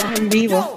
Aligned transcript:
En 0.00 0.28
vivo. 0.30 0.74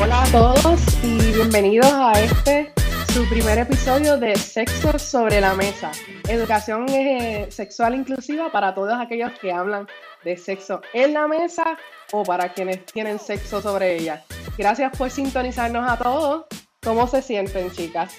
Hola 0.00 0.22
a 0.22 0.26
todos 0.30 0.80
y 1.02 1.18
bienvenidos 1.32 1.92
a 1.92 2.12
este 2.12 2.72
su 3.12 3.28
primer 3.28 3.58
episodio 3.58 4.16
de 4.16 4.36
Sexo 4.36 4.96
sobre 4.96 5.40
la 5.40 5.54
Mesa. 5.54 5.90
Educación 6.28 6.88
eh, 6.90 7.48
sexual 7.50 7.96
inclusiva 7.96 8.52
para 8.52 8.74
todos 8.74 8.94
aquellos 9.00 9.32
que 9.40 9.52
hablan 9.52 9.88
de 10.22 10.36
sexo 10.36 10.82
en 10.92 11.14
la 11.14 11.26
mesa 11.26 11.76
o 12.12 12.22
para 12.22 12.52
quienes 12.52 12.86
tienen 12.86 13.18
sexo 13.18 13.60
sobre 13.60 13.96
ella. 13.96 14.22
Gracias 14.56 14.96
por 14.96 15.10
sintonizarnos 15.10 15.90
a 15.90 15.96
todos. 15.96 16.44
¿Cómo 16.80 17.08
se 17.08 17.22
sienten, 17.22 17.70
chicas? 17.72 18.12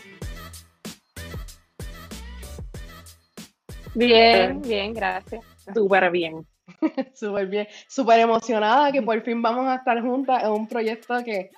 Bien, 3.96 4.62
bien, 4.62 4.94
gracias. 4.94 5.44
Súper 5.74 6.12
bien. 6.12 6.46
Súper 7.14 7.48
bien. 7.48 7.68
Súper 7.88 8.20
emocionada 8.20 8.92
que 8.92 9.02
por 9.02 9.22
fin 9.22 9.42
vamos 9.42 9.68
a 9.68 9.76
estar 9.76 10.02
juntas 10.02 10.44
en 10.44 10.52
un 10.52 10.68
proyecto 10.68 11.24
que 11.24 11.52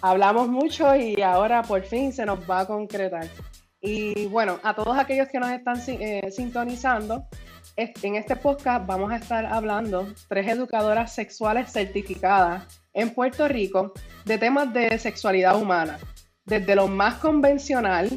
hablamos 0.00 0.48
mucho 0.48 0.94
y 0.96 1.20
ahora 1.22 1.62
por 1.62 1.82
fin 1.82 2.12
se 2.12 2.26
nos 2.26 2.38
va 2.48 2.60
a 2.60 2.66
concretar. 2.66 3.28
Y 3.80 4.26
bueno, 4.26 4.58
a 4.62 4.74
todos 4.74 4.98
aquellos 4.98 5.28
que 5.28 5.38
nos 5.38 5.50
están 5.50 5.80
eh, 5.86 6.30
sintonizando, 6.30 7.26
en 7.76 8.16
este 8.16 8.36
podcast 8.36 8.86
vamos 8.86 9.12
a 9.12 9.16
estar 9.16 9.44
hablando 9.44 10.08
tres 10.28 10.48
educadoras 10.48 11.14
sexuales 11.14 11.70
certificadas 11.70 12.64
en 12.94 13.10
Puerto 13.10 13.46
Rico 13.48 13.92
de 14.24 14.38
temas 14.38 14.72
de 14.72 14.98
sexualidad 14.98 15.60
humana, 15.60 15.98
desde 16.46 16.74
lo 16.74 16.88
más 16.88 17.16
convencional 17.16 18.08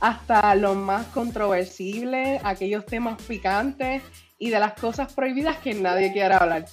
hasta 0.00 0.54
lo 0.54 0.74
más 0.74 1.06
controversible, 1.08 2.40
aquellos 2.42 2.86
temas 2.86 3.20
picantes 3.22 4.02
y 4.38 4.50
de 4.50 4.58
las 4.58 4.72
cosas 4.74 5.12
prohibidas 5.12 5.58
que 5.58 5.74
nadie 5.74 6.12
quiere 6.12 6.34
hablar. 6.34 6.64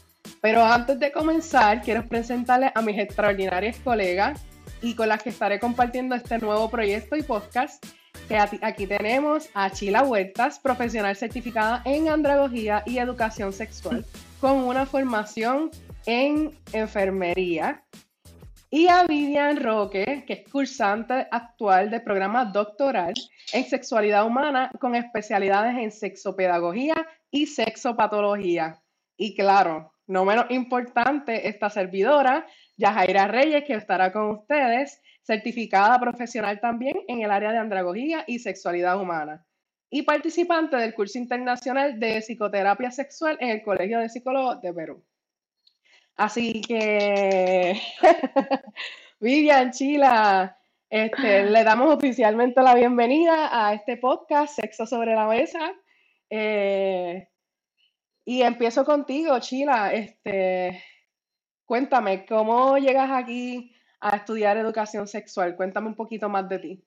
Pero 0.41 0.63
antes 0.63 0.99
de 0.99 1.11
comenzar, 1.11 1.81
quiero 1.81 2.07
presentarles 2.07 2.71
a 2.73 2.81
mis 2.81 2.97
extraordinarias 2.97 3.77
colegas 3.83 4.41
y 4.81 4.95
con 4.95 5.09
las 5.09 5.23
que 5.23 5.29
estaré 5.29 5.59
compartiendo 5.59 6.15
este 6.15 6.37
nuevo 6.39 6.69
proyecto 6.69 7.15
y 7.15 7.23
podcast. 7.23 7.85
Que 8.27 8.37
aquí 8.37 8.87
tenemos 8.87 9.47
a 9.53 9.69
Chila 9.69 10.03
Huertas, 10.03 10.59
profesional 10.59 11.15
certificada 11.15 11.81
en 11.85 12.09
andragogía 12.09 12.83
y 12.85 12.97
educación 12.97 13.53
sexual, 13.53 14.05
con 14.41 14.57
una 14.57 14.85
formación 14.85 15.71
en 16.05 16.51
enfermería. 16.73 17.83
Y 18.69 18.89
a 18.89 19.05
Vivian 19.05 19.63
Roque, 19.63 20.25
que 20.27 20.33
es 20.33 20.51
cursante 20.51 21.25
actual 21.31 21.89
de 21.89 22.01
programa 22.01 22.43
doctoral 22.43 23.13
en 23.53 23.63
sexualidad 23.63 24.25
humana 24.25 24.69
con 24.81 24.93
especialidades 24.93 25.77
en 25.77 25.89
sexopedagogía 25.89 26.95
y 27.31 27.45
sexopatología. 27.45 28.81
Y 29.15 29.35
claro, 29.35 29.93
no 30.05 30.25
menos 30.25 30.47
importante, 30.49 31.47
esta 31.47 31.69
servidora, 31.69 32.45
Yajaira 32.75 33.29
Reyes, 33.29 33.63
que 33.63 33.73
estará 33.73 34.11
con 34.11 34.31
ustedes, 34.31 35.01
certificada 35.23 35.97
profesional 35.97 36.59
también 36.59 36.97
en 37.07 37.21
el 37.21 37.31
área 37.31 37.53
de 37.53 37.59
andragogía 37.59 38.25
y 38.27 38.39
sexualidad 38.39 38.99
humana, 38.99 39.45
y 39.89 40.01
participante 40.01 40.75
del 40.75 40.93
curso 40.93 41.17
internacional 41.17 41.97
de 42.01 42.21
psicoterapia 42.21 42.91
sexual 42.91 43.37
en 43.39 43.49
el 43.49 43.61
Colegio 43.61 43.99
de 43.99 44.09
Psicólogos 44.09 44.61
de 44.61 44.73
Perú. 44.73 45.05
Así 46.17 46.61
que, 46.61 47.79
Vivian 49.19 49.69
Chila, 49.71 50.57
este, 50.89 51.45
le 51.45 51.63
damos 51.63 51.93
oficialmente 51.93 52.59
la 52.63 52.73
bienvenida 52.73 53.49
a 53.51 53.75
este 53.75 53.97
podcast, 53.97 54.59
Sexo 54.59 54.87
sobre 54.87 55.13
la 55.13 55.27
Mesa. 55.27 55.75
Eh, 56.27 57.27
y 58.25 58.41
empiezo 58.41 58.83
contigo, 58.83 59.39
Chila. 59.39 59.93
Este, 59.93 60.83
cuéntame, 61.65 62.25
¿cómo 62.25 62.79
llegas 62.79 63.11
aquí 63.11 63.75
a 63.99 64.15
estudiar 64.15 64.57
educación 64.57 65.07
sexual? 65.07 65.55
Cuéntame 65.55 65.87
un 65.87 65.95
poquito 65.95 66.29
más 66.29 66.49
de 66.49 66.59
ti. 66.59 66.83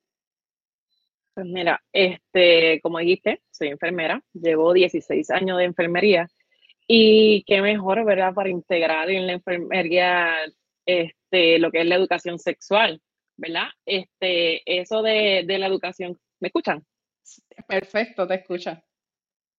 Pues 1.35 1.47
mira, 1.47 1.81
este, 1.93 2.81
como 2.81 2.99
dijiste, 2.99 3.43
soy 3.53 3.69
enfermera, 3.69 4.21
llevo 4.33 4.73
16 4.73 5.31
años 5.31 5.59
de 5.59 5.65
enfermería 5.65 6.29
y 6.93 7.45
qué 7.45 7.63
mejor, 7.63 8.05
¿verdad?, 8.05 8.35
para 8.35 8.49
integrar 8.49 9.09
en 9.11 9.29
la 9.29 9.35
enfermería 9.35 10.35
este, 10.85 11.61
lo 11.61 11.71
que 11.71 11.83
es 11.83 11.87
la 11.87 11.95
educación 11.95 12.41
sexual, 12.41 13.01
¿verdad? 13.37 13.69
Este, 13.87 14.61
eso 14.67 15.01
de, 15.01 15.45
de 15.47 15.59
la 15.59 15.69
educación, 15.69 16.19
¿me 16.41 16.49
escuchan? 16.49 16.85
Perfecto, 17.69 18.27
te 18.27 18.35
escucha. 18.35 18.83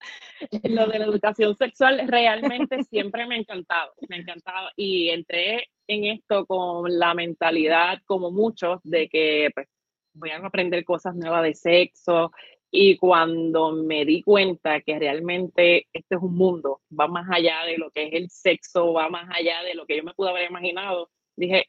lo 0.63 0.87
de 0.87 0.99
la 0.99 1.05
educación 1.05 1.55
sexual 1.55 2.05
realmente 2.05 2.83
siempre 2.89 3.25
me 3.25 3.35
ha 3.35 3.37
encantado, 3.37 3.93
me 4.09 4.17
ha 4.17 4.19
encantado 4.19 4.67
y 4.75 5.07
entré 5.07 5.69
en 5.87 6.03
esto 6.07 6.45
con 6.45 6.99
la 6.99 7.13
mentalidad, 7.13 7.99
como 8.05 8.31
muchos, 8.31 8.81
de 8.83 9.07
que 9.07 9.51
pues, 9.55 9.69
voy 10.13 10.31
a 10.31 10.45
aprender 10.45 10.83
cosas 10.83 11.15
nuevas 11.15 11.43
de 11.43 11.53
sexo 11.53 12.33
y 12.71 12.97
cuando 12.97 13.73
me 13.73 14.05
di 14.05 14.23
cuenta 14.23 14.79
que 14.81 14.97
realmente 14.97 15.87
este 15.91 16.15
es 16.15 16.21
un 16.21 16.35
mundo, 16.35 16.81
va 16.97 17.07
más 17.07 17.27
allá 17.29 17.65
de 17.65 17.77
lo 17.77 17.91
que 17.91 18.07
es 18.07 18.13
el 18.13 18.29
sexo, 18.29 18.93
va 18.93 19.09
más 19.09 19.29
allá 19.29 19.61
de 19.63 19.75
lo 19.75 19.85
que 19.85 19.97
yo 19.97 20.03
me 20.03 20.13
pude 20.13 20.29
haber 20.29 20.49
imaginado, 20.49 21.09
dije, 21.35 21.65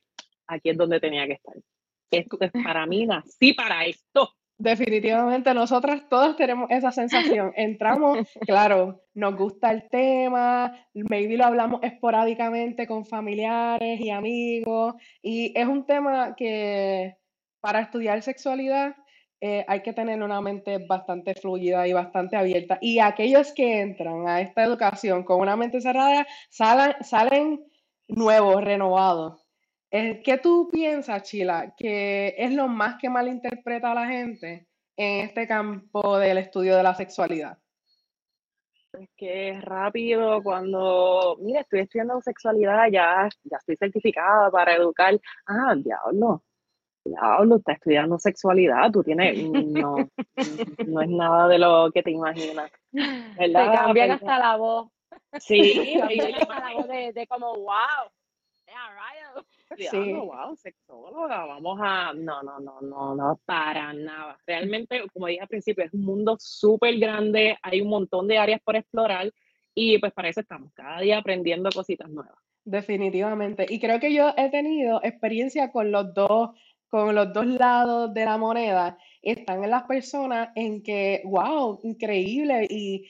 aquí 0.46 0.70
es 0.70 0.76
donde 0.76 1.00
tenía 1.00 1.26
que 1.26 1.34
estar. 1.34 1.56
Esto 2.10 2.38
es 2.40 2.52
para 2.64 2.86
mí, 2.86 3.04
nací 3.04 3.52
para 3.52 3.84
esto. 3.84 4.30
Definitivamente, 4.58 5.52
nosotras 5.54 6.08
todas 6.08 6.36
tenemos 6.36 6.70
esa 6.70 6.92
sensación. 6.92 7.52
Entramos, 7.56 8.18
claro, 8.46 9.02
nos 9.12 9.34
gusta 9.34 9.72
el 9.72 9.88
tema, 9.88 10.72
maybe 10.94 11.36
lo 11.36 11.46
hablamos 11.46 11.80
esporádicamente 11.82 12.86
con 12.86 13.04
familiares 13.04 14.00
y 14.00 14.10
amigos, 14.10 14.94
y 15.20 15.52
es 15.58 15.66
un 15.66 15.84
tema 15.84 16.36
que 16.36 17.16
para 17.60 17.80
estudiar 17.80 18.22
sexualidad 18.22 18.94
eh, 19.44 19.64
hay 19.66 19.82
que 19.82 19.92
tener 19.92 20.22
una 20.22 20.40
mente 20.40 20.78
bastante 20.78 21.34
fluida 21.34 21.88
y 21.88 21.92
bastante 21.92 22.36
abierta. 22.36 22.78
Y 22.80 23.00
aquellos 23.00 23.52
que 23.52 23.80
entran 23.80 24.28
a 24.28 24.40
esta 24.40 24.62
educación 24.62 25.24
con 25.24 25.40
una 25.40 25.56
mente 25.56 25.80
cerrada 25.80 26.24
salen, 26.48 26.94
salen 27.00 27.64
nuevos, 28.06 28.62
renovados. 28.62 29.44
Eh, 29.90 30.22
¿Qué 30.22 30.38
tú 30.38 30.68
piensas, 30.70 31.24
Chila, 31.24 31.74
que 31.76 32.36
es 32.38 32.52
lo 32.52 32.68
más 32.68 33.00
que 33.00 33.10
malinterpreta 33.10 33.90
a 33.90 33.96
la 33.96 34.06
gente 34.06 34.68
en 34.96 35.24
este 35.24 35.48
campo 35.48 36.18
del 36.18 36.38
estudio 36.38 36.76
de 36.76 36.84
la 36.84 36.94
sexualidad? 36.94 37.58
Es 38.92 39.08
que 39.16 39.48
es 39.48 39.64
rápido 39.64 40.40
cuando, 40.44 41.36
mira, 41.40 41.62
estoy 41.62 41.80
estudiando 41.80 42.20
sexualidad, 42.20 42.84
ya, 42.92 43.28
ya 43.42 43.56
estoy 43.56 43.76
certificada 43.76 44.52
para 44.52 44.76
educar. 44.76 45.18
Ah, 45.46 45.74
diablo, 45.74 46.44
diablo, 47.04 47.56
está 47.56 47.72
estudiando 47.72 48.18
sexualidad, 48.18 48.90
tú 48.90 49.02
tienes, 49.02 49.36
no, 49.52 49.96
no 50.86 51.00
es 51.00 51.08
nada 51.08 51.48
de 51.48 51.58
lo 51.58 51.90
que 51.92 52.02
te 52.02 52.10
imaginas. 52.10 52.70
¿verdad? 52.92 53.70
Te 53.70 53.78
cambian 53.78 54.10
hasta 54.12 54.38
la 54.38 54.56
voz. 54.56 54.88
Sí, 55.38 55.94
la 56.48 56.72
voz 56.74 56.88
de, 56.88 57.12
de 57.12 57.26
como, 57.26 57.54
wow, 57.54 58.10
Sí. 59.90 60.12
wow, 60.12 60.54
sexóloga, 60.56 61.46
vamos 61.46 61.78
a. 61.82 62.12
No, 62.14 62.42
no, 62.42 62.60
no, 62.60 62.80
no, 62.80 63.14
no, 63.14 63.40
para 63.44 63.92
nada. 63.92 64.38
Realmente, 64.46 65.02
como 65.12 65.26
dije 65.26 65.40
al 65.40 65.48
principio, 65.48 65.84
es 65.84 65.94
un 65.94 66.04
mundo 66.04 66.36
súper 66.38 66.98
grande, 66.98 67.56
hay 67.62 67.80
un 67.80 67.88
montón 67.88 68.28
de 68.28 68.38
áreas 68.38 68.60
por 68.62 68.76
explorar 68.76 69.32
y 69.74 69.98
pues 69.98 70.12
para 70.12 70.28
eso 70.28 70.40
estamos, 70.40 70.72
cada 70.74 71.00
día 71.00 71.18
aprendiendo 71.18 71.70
cositas 71.70 72.10
nuevas. 72.10 72.36
Definitivamente. 72.64 73.66
Y 73.68 73.80
creo 73.80 73.98
que 73.98 74.12
yo 74.12 74.34
he 74.36 74.50
tenido 74.50 75.00
experiencia 75.02 75.72
con 75.72 75.90
los 75.90 76.12
dos, 76.14 76.50
con 76.92 77.14
los 77.14 77.32
dos 77.32 77.46
lados 77.46 78.12
de 78.12 78.26
la 78.26 78.36
moneda. 78.36 78.98
Están 79.22 79.64
en 79.64 79.70
las 79.70 79.84
personas 79.84 80.50
en 80.54 80.82
que, 80.82 81.22
wow, 81.24 81.80
increíble, 81.84 82.66
y 82.68 83.08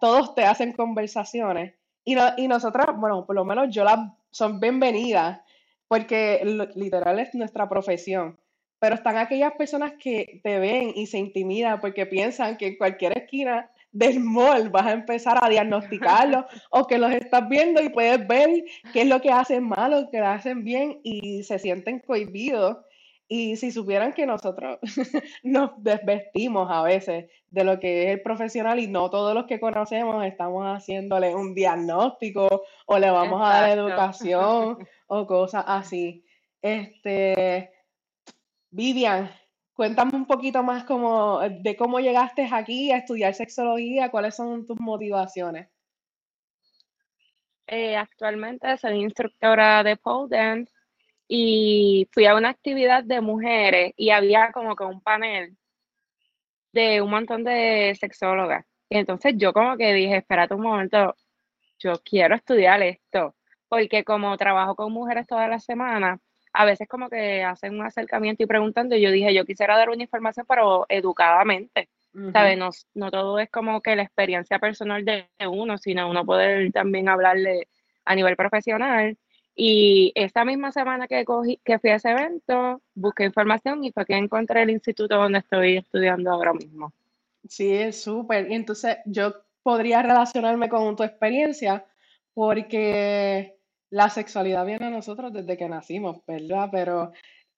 todos 0.00 0.34
te 0.34 0.44
hacen 0.44 0.72
conversaciones. 0.72 1.72
Y, 2.04 2.16
no, 2.16 2.24
y 2.36 2.48
nosotras, 2.48 2.88
bueno, 2.96 3.24
por 3.24 3.36
lo 3.36 3.44
menos 3.44 3.72
yo 3.72 3.84
las 3.84 4.00
son 4.32 4.58
bienvenidas 4.58 5.40
porque 5.86 6.42
literal 6.74 7.20
es 7.20 7.32
nuestra 7.36 7.68
profesión. 7.68 8.40
Pero 8.80 8.96
están 8.96 9.16
aquellas 9.16 9.52
personas 9.52 9.92
que 10.00 10.40
te 10.42 10.58
ven 10.58 10.90
y 10.96 11.06
se 11.06 11.18
intimidan 11.18 11.80
porque 11.80 12.06
piensan 12.06 12.56
que 12.56 12.66
en 12.66 12.76
cualquier 12.76 13.16
esquina 13.16 13.70
del 13.92 14.18
mall 14.18 14.68
vas 14.68 14.86
a 14.86 14.92
empezar 14.94 15.38
a 15.40 15.48
diagnosticarlo 15.48 16.44
o 16.70 16.88
que 16.88 16.98
los 16.98 17.12
estás 17.12 17.48
viendo 17.48 17.80
y 17.80 17.90
puedes 17.90 18.26
ver 18.26 18.64
qué 18.92 19.02
es 19.02 19.06
lo 19.06 19.20
que 19.20 19.30
hacen 19.30 19.62
mal 19.62 19.94
o 19.94 20.10
qué 20.10 20.18
hacen 20.18 20.64
bien 20.64 20.98
y 21.04 21.44
se 21.44 21.60
sienten 21.60 22.00
cohibidos 22.00 22.78
y 23.34 23.56
si 23.56 23.72
supieran 23.72 24.12
que 24.12 24.26
nosotros 24.26 24.78
nos 25.42 25.70
desvestimos 25.82 26.70
a 26.70 26.82
veces 26.82 27.30
de 27.48 27.64
lo 27.64 27.80
que 27.80 28.02
es 28.02 28.10
el 28.10 28.20
profesional 28.20 28.78
y 28.78 28.88
no 28.88 29.08
todos 29.08 29.32
los 29.34 29.46
que 29.46 29.58
conocemos 29.58 30.22
estamos 30.26 30.66
haciéndole 30.66 31.34
un 31.34 31.54
diagnóstico 31.54 32.64
o 32.84 32.98
le 32.98 33.10
vamos 33.10 33.40
a 33.40 33.54
dar 33.54 33.70
educación 33.70 34.86
o 35.06 35.26
cosas 35.26 35.64
así. 35.66 36.26
Este, 36.60 37.72
Vivian, 38.68 39.30
cuéntame 39.72 40.14
un 40.14 40.26
poquito 40.26 40.62
más 40.62 40.84
como 40.84 41.40
de 41.40 41.74
cómo 41.74 42.00
llegaste 42.00 42.46
aquí 42.52 42.92
a 42.92 42.98
estudiar 42.98 43.32
sexología, 43.32 44.10
cuáles 44.10 44.36
son 44.36 44.66
tus 44.66 44.78
motivaciones. 44.78 45.70
Eh, 47.66 47.96
actualmente 47.96 48.76
soy 48.76 49.00
instructora 49.00 49.82
de 49.82 49.96
pole 49.96 50.36
dance 50.36 50.81
y 51.34 52.10
fui 52.12 52.26
a 52.26 52.34
una 52.34 52.50
actividad 52.50 53.04
de 53.04 53.22
mujeres 53.22 53.94
y 53.96 54.10
había 54.10 54.52
como 54.52 54.76
que 54.76 54.84
un 54.84 55.00
panel 55.00 55.56
de 56.74 57.00
un 57.00 57.08
montón 57.08 57.42
de 57.42 57.96
sexólogas. 57.98 58.66
Y 58.90 58.98
entonces 58.98 59.32
yo 59.38 59.54
como 59.54 59.78
que 59.78 59.94
dije, 59.94 60.18
espérate 60.18 60.52
un 60.52 60.60
momento, 60.60 61.16
yo 61.78 61.94
quiero 62.04 62.34
estudiar 62.34 62.82
esto, 62.82 63.34
porque 63.66 64.04
como 64.04 64.36
trabajo 64.36 64.74
con 64.74 64.92
mujeres 64.92 65.26
toda 65.26 65.48
la 65.48 65.58
semana, 65.58 66.20
a 66.52 66.66
veces 66.66 66.86
como 66.86 67.08
que 67.08 67.42
hacen 67.42 67.80
un 67.80 67.86
acercamiento 67.86 68.42
y 68.42 68.46
preguntando, 68.46 68.94
y 68.94 69.00
yo 69.00 69.10
dije, 69.10 69.32
yo 69.32 69.46
quisiera 69.46 69.78
dar 69.78 69.88
una 69.88 70.02
información, 70.02 70.44
pero 70.46 70.84
educadamente, 70.90 71.88
¿sabes? 72.34 72.58
No, 72.58 72.68
no, 72.92 73.10
todo 73.10 73.38
es 73.38 73.48
como 73.48 73.80
que 73.80 73.96
la 73.96 74.02
experiencia 74.02 74.58
personal 74.58 75.02
de 75.06 75.30
uno, 75.48 75.78
sino 75.78 76.10
uno 76.10 76.26
poder 76.26 76.70
también 76.72 77.08
hablarle 77.08 77.68
a 78.04 78.14
nivel 78.14 78.36
profesional. 78.36 79.16
Y 79.54 80.12
esa 80.14 80.44
misma 80.44 80.72
semana 80.72 81.06
que, 81.06 81.24
cogí, 81.24 81.60
que 81.64 81.78
fui 81.78 81.90
a 81.90 81.96
ese 81.96 82.10
evento, 82.10 82.80
busqué 82.94 83.24
información 83.24 83.84
y 83.84 83.92
fue 83.92 84.06
que 84.06 84.16
encontré 84.16 84.62
el 84.62 84.70
instituto 84.70 85.16
donde 85.16 85.40
estoy 85.40 85.76
estudiando 85.76 86.30
ahora 86.30 86.54
mismo. 86.54 86.92
Sí, 87.48 87.72
es 87.72 88.02
súper. 88.02 88.50
Y 88.50 88.54
entonces 88.54 88.98
yo 89.04 89.34
podría 89.62 90.02
relacionarme 90.02 90.68
con 90.68 90.96
tu 90.96 91.02
experiencia 91.02 91.84
porque 92.34 93.56
la 93.90 94.08
sexualidad 94.08 94.64
viene 94.64 94.86
a 94.86 94.90
nosotros 94.90 95.32
desde 95.32 95.56
que 95.56 95.68
nacimos, 95.68 96.24
¿verdad? 96.26 96.68
Pero 96.72 97.12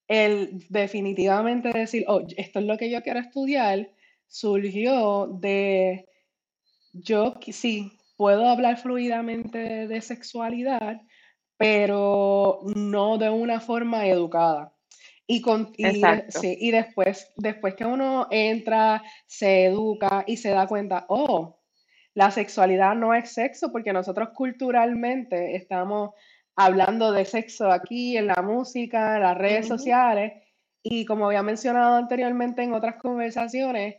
el 0.09 0.65
definitivamente 0.69 1.71
decir, 1.73 2.05
oh, 2.09 2.23
esto 2.37 2.59
es 2.59 2.65
lo 2.65 2.77
que 2.77 2.91
yo 2.91 3.03
quiero 3.03 3.21
estudiar, 3.21 3.89
surgió 4.27 5.29
de, 5.29 6.09
yo 6.93 7.35
sí, 7.53 7.93
puedo 8.17 8.49
hablar 8.49 8.79
fluidamente 8.79 9.87
de 9.87 10.01
sexualidad, 10.01 11.01
pero 11.57 12.61
no 12.75 13.19
de 13.19 13.31
una 13.31 13.61
forma 13.61 14.07
educada. 14.07 14.73
Y, 15.27 15.41
con, 15.41 15.73
sí, 15.75 16.57
y 16.61 16.71
después, 16.71 17.33
después 17.37 17.75
que 17.75 17.87
uno 17.87 18.29
entra, 18.31 19.03
se 19.27 19.67
educa 19.67 20.25
y 20.27 20.37
se 20.37 20.51
da 20.51 20.67
cuenta, 20.67 21.07
oh, 21.09 21.61
la 22.13 22.31
sexualidad 22.31 22.95
no 22.95 23.15
es 23.15 23.31
sexo, 23.33 23.73
porque 23.73 23.93
nosotros 23.93 24.31
culturalmente 24.35 25.57
estamos 25.57 26.11
hablando 26.57 27.11
de 27.11 27.25
sexo 27.25 27.71
aquí, 27.71 28.17
en 28.17 28.27
la 28.27 28.43
música, 28.43 29.17
en 29.17 29.23
las 29.23 29.39
redes 29.39 29.67
sociales, 29.67 30.33
y 30.83 31.07
como 31.07 31.27
había 31.27 31.43
mencionado 31.43 31.97
anteriormente 31.97 32.63
en 32.63 32.75
otras 32.75 32.97
conversaciones, 32.97 33.97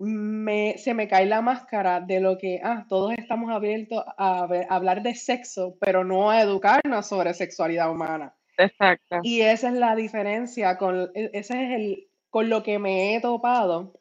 me, 0.00 0.78
se 0.78 0.94
me 0.94 1.08
cae 1.08 1.26
la 1.26 1.42
máscara 1.42 2.00
de 2.00 2.20
lo 2.20 2.38
que, 2.38 2.60
ah, 2.64 2.86
todos 2.88 3.12
estamos 3.18 3.50
abiertos 3.50 4.02
a, 4.16 4.48
hablar 4.70 5.02
de 5.02 5.14
sexo, 5.14 5.76
pero 5.78 6.04
no 6.04 6.30
a 6.30 6.40
educarnos 6.40 7.06
sobre 7.06 7.34
sexualidad 7.34 7.90
humana. 7.90 8.34
Exacto. 8.56 9.18
Y 9.22 9.42
esa 9.42 9.68
es 9.68 9.74
la 9.74 9.94
diferencia, 9.94 10.78
con, 10.78 11.10
e, 11.14 11.30
ese 11.34 11.64
es 11.64 11.70
el, 11.72 12.08
con 12.30 12.48
lo 12.48 12.62
que 12.62 12.78
me 12.78 13.14
he 13.14 13.20
topado 13.20 13.92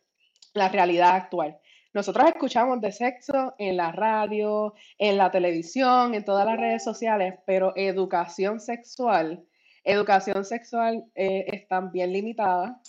la 0.54 0.69
realidad 0.69 1.16
actual. 1.16 1.57
Nosotros 1.94 2.28
escuchamos 2.30 2.80
de 2.80 2.94
sexo 2.94 3.56
en 3.57 3.75
la 3.75 3.92
radio, 3.92 4.75
en 4.98 5.18
la 5.18 5.31
televisión, 5.31 6.13
en 6.13 6.24
todas 6.24 6.45
las 6.45 6.57
redes 6.57 6.84
sociales, 6.84 7.34
pero 7.45 7.74
educación 7.75 8.62
sexual, 8.62 9.44
educación 9.84 10.45
sexual 10.45 11.04
eh, 11.16 11.45
está 11.52 11.81
bien 11.81 12.13
limitada. 12.13 12.80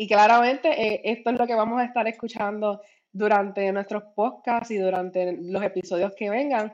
Y 0.00 0.08
claramente 0.08 0.70
eh, 0.70 1.02
esto 1.04 1.28
es 1.28 1.38
lo 1.38 1.46
que 1.46 1.54
vamos 1.54 1.78
a 1.78 1.84
estar 1.84 2.08
escuchando 2.08 2.80
durante 3.12 3.70
nuestros 3.70 4.02
podcasts 4.16 4.70
y 4.70 4.78
durante 4.78 5.36
los 5.38 5.62
episodios 5.62 6.14
que 6.16 6.30
vengan, 6.30 6.72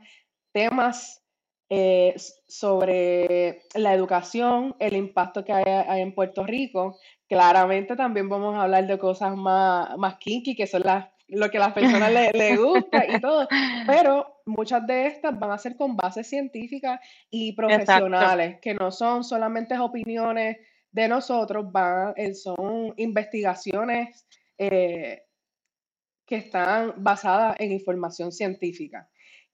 temas 0.52 1.25
eh, 1.69 2.14
sobre 2.46 3.62
la 3.75 3.94
educación, 3.94 4.76
el 4.78 4.94
impacto 4.94 5.44
que 5.44 5.52
hay, 5.52 6.00
en 6.00 6.14
Puerto 6.14 6.46
Rico. 6.46 7.00
Claramente 7.28 7.96
también 7.96 8.28
vamos 8.28 8.55
a 8.55 8.62
hablar 8.62 8.87
de 8.87 8.96
cosas 8.96 9.34
más, 9.34 9.99
más 9.99 10.19
kinky, 10.19 10.55
que 10.55 10.69
son 10.69 10.82
las 10.84 11.08
lo 11.26 11.50
que 11.50 11.56
a 11.56 11.62
las 11.62 11.73
personas 11.73 12.12
les 12.12 12.32
le 12.32 12.56
gusta 12.56 13.05
y 13.08 13.20
todo, 13.20 13.49
pero 13.88 14.37
muchas 14.44 14.87
de 14.87 15.08
estas 15.08 15.37
van 15.37 15.50
a 15.50 15.58
ser 15.58 15.75
con 15.75 15.96
bases 15.96 16.28
científicas 16.28 17.00
y 17.28 17.55
profesionales, 17.55 18.61
que 18.62 18.75
no 18.75 18.93
son 18.93 19.25
solamente 19.25 19.76
opiniones 19.76 20.58
de 20.96 21.08
nosotros, 21.08 21.70
van, 21.70 22.14
eh, 22.16 22.32
son 22.32 22.94
investigaciones 22.96 24.26
eh, 24.56 25.25
que 26.25 26.37
están 26.37 26.94
basadas 26.96 27.54
en 27.58 27.72
información 27.72 28.32
científica. 28.32 29.06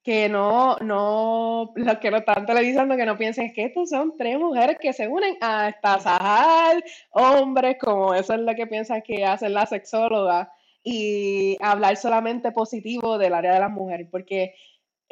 Que 0.04 0.28
no, 0.28 0.76
no, 0.76 1.72
los 1.74 1.98
que 1.98 2.12
no 2.12 2.18
están 2.18 2.46
televisando, 2.46 2.96
que 2.96 3.06
no 3.06 3.18
piensen 3.18 3.52
que 3.52 3.64
estos 3.64 3.90
son 3.90 4.16
tres 4.16 4.38
mujeres 4.38 4.76
que 4.80 4.92
se 4.92 5.08
unen 5.08 5.36
a 5.40 5.74
tasajal 5.82 6.84
hombres, 7.10 7.76
como 7.80 8.14
eso 8.14 8.34
es 8.34 8.40
lo 8.40 8.54
que 8.54 8.68
piensan 8.68 9.02
que 9.02 9.24
hacen 9.24 9.52
las 9.52 9.70
sexólogas 9.70 10.46
y 10.84 11.56
hablar 11.60 11.96
solamente 11.96 12.52
positivo 12.52 13.18
del 13.18 13.34
área 13.34 13.54
de 13.54 13.60
las 13.60 13.70
mujeres, 13.70 14.06
porque 14.12 14.54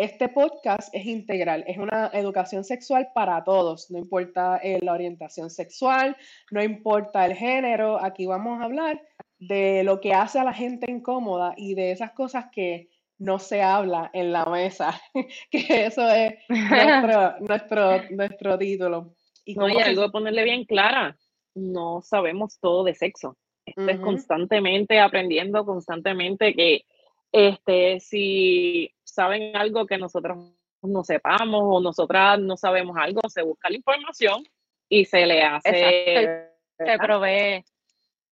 este 0.00 0.30
podcast 0.30 0.88
es 0.94 1.04
integral, 1.04 1.62
es 1.66 1.76
una 1.76 2.10
educación 2.14 2.64
sexual 2.64 3.08
para 3.14 3.44
todos, 3.44 3.90
no 3.90 3.98
importa 3.98 4.58
eh, 4.62 4.78
la 4.80 4.94
orientación 4.94 5.50
sexual, 5.50 6.16
no 6.50 6.62
importa 6.62 7.26
el 7.26 7.34
género, 7.34 8.02
aquí 8.02 8.24
vamos 8.24 8.60
a 8.60 8.64
hablar 8.64 9.02
de 9.38 9.84
lo 9.84 10.00
que 10.00 10.14
hace 10.14 10.38
a 10.38 10.44
la 10.44 10.54
gente 10.54 10.90
incómoda 10.90 11.52
y 11.56 11.74
de 11.74 11.92
esas 11.92 12.12
cosas 12.12 12.46
que 12.50 12.88
no 13.18 13.38
se 13.38 13.60
habla 13.60 14.10
en 14.14 14.32
la 14.32 14.46
mesa, 14.46 14.98
que 15.50 15.84
eso 15.84 16.08
es 16.08 16.34
nuestro, 16.48 17.38
nuestro, 17.40 18.10
nuestro 18.10 18.58
título. 18.58 19.14
Y 19.44 19.54
no, 19.54 19.66
hay 19.66 19.76
algo 19.76 20.02
de 20.02 20.10
ponerle 20.10 20.44
bien 20.44 20.64
clara, 20.64 21.18
no 21.54 22.00
sabemos 22.00 22.58
todo 22.58 22.84
de 22.84 22.94
sexo 22.94 23.36
estés 23.66 24.00
constantemente 24.00 24.98
aprendiendo, 24.98 25.64
constantemente 25.64 26.54
que 26.54 26.84
este, 27.32 28.00
si 28.00 28.92
saben 29.12 29.56
algo 29.56 29.86
que 29.86 29.98
nosotros 29.98 30.38
no 30.82 31.04
sepamos 31.04 31.62
o 31.62 31.80
nosotras 31.80 32.38
no 32.38 32.56
sabemos 32.56 32.96
algo, 32.96 33.20
se 33.28 33.42
busca 33.42 33.68
la 33.68 33.76
información 33.76 34.42
y 34.88 35.04
se 35.04 35.26
le 35.26 35.42
hace. 35.42 36.48
Se 36.78 36.98
provee. 36.98 37.64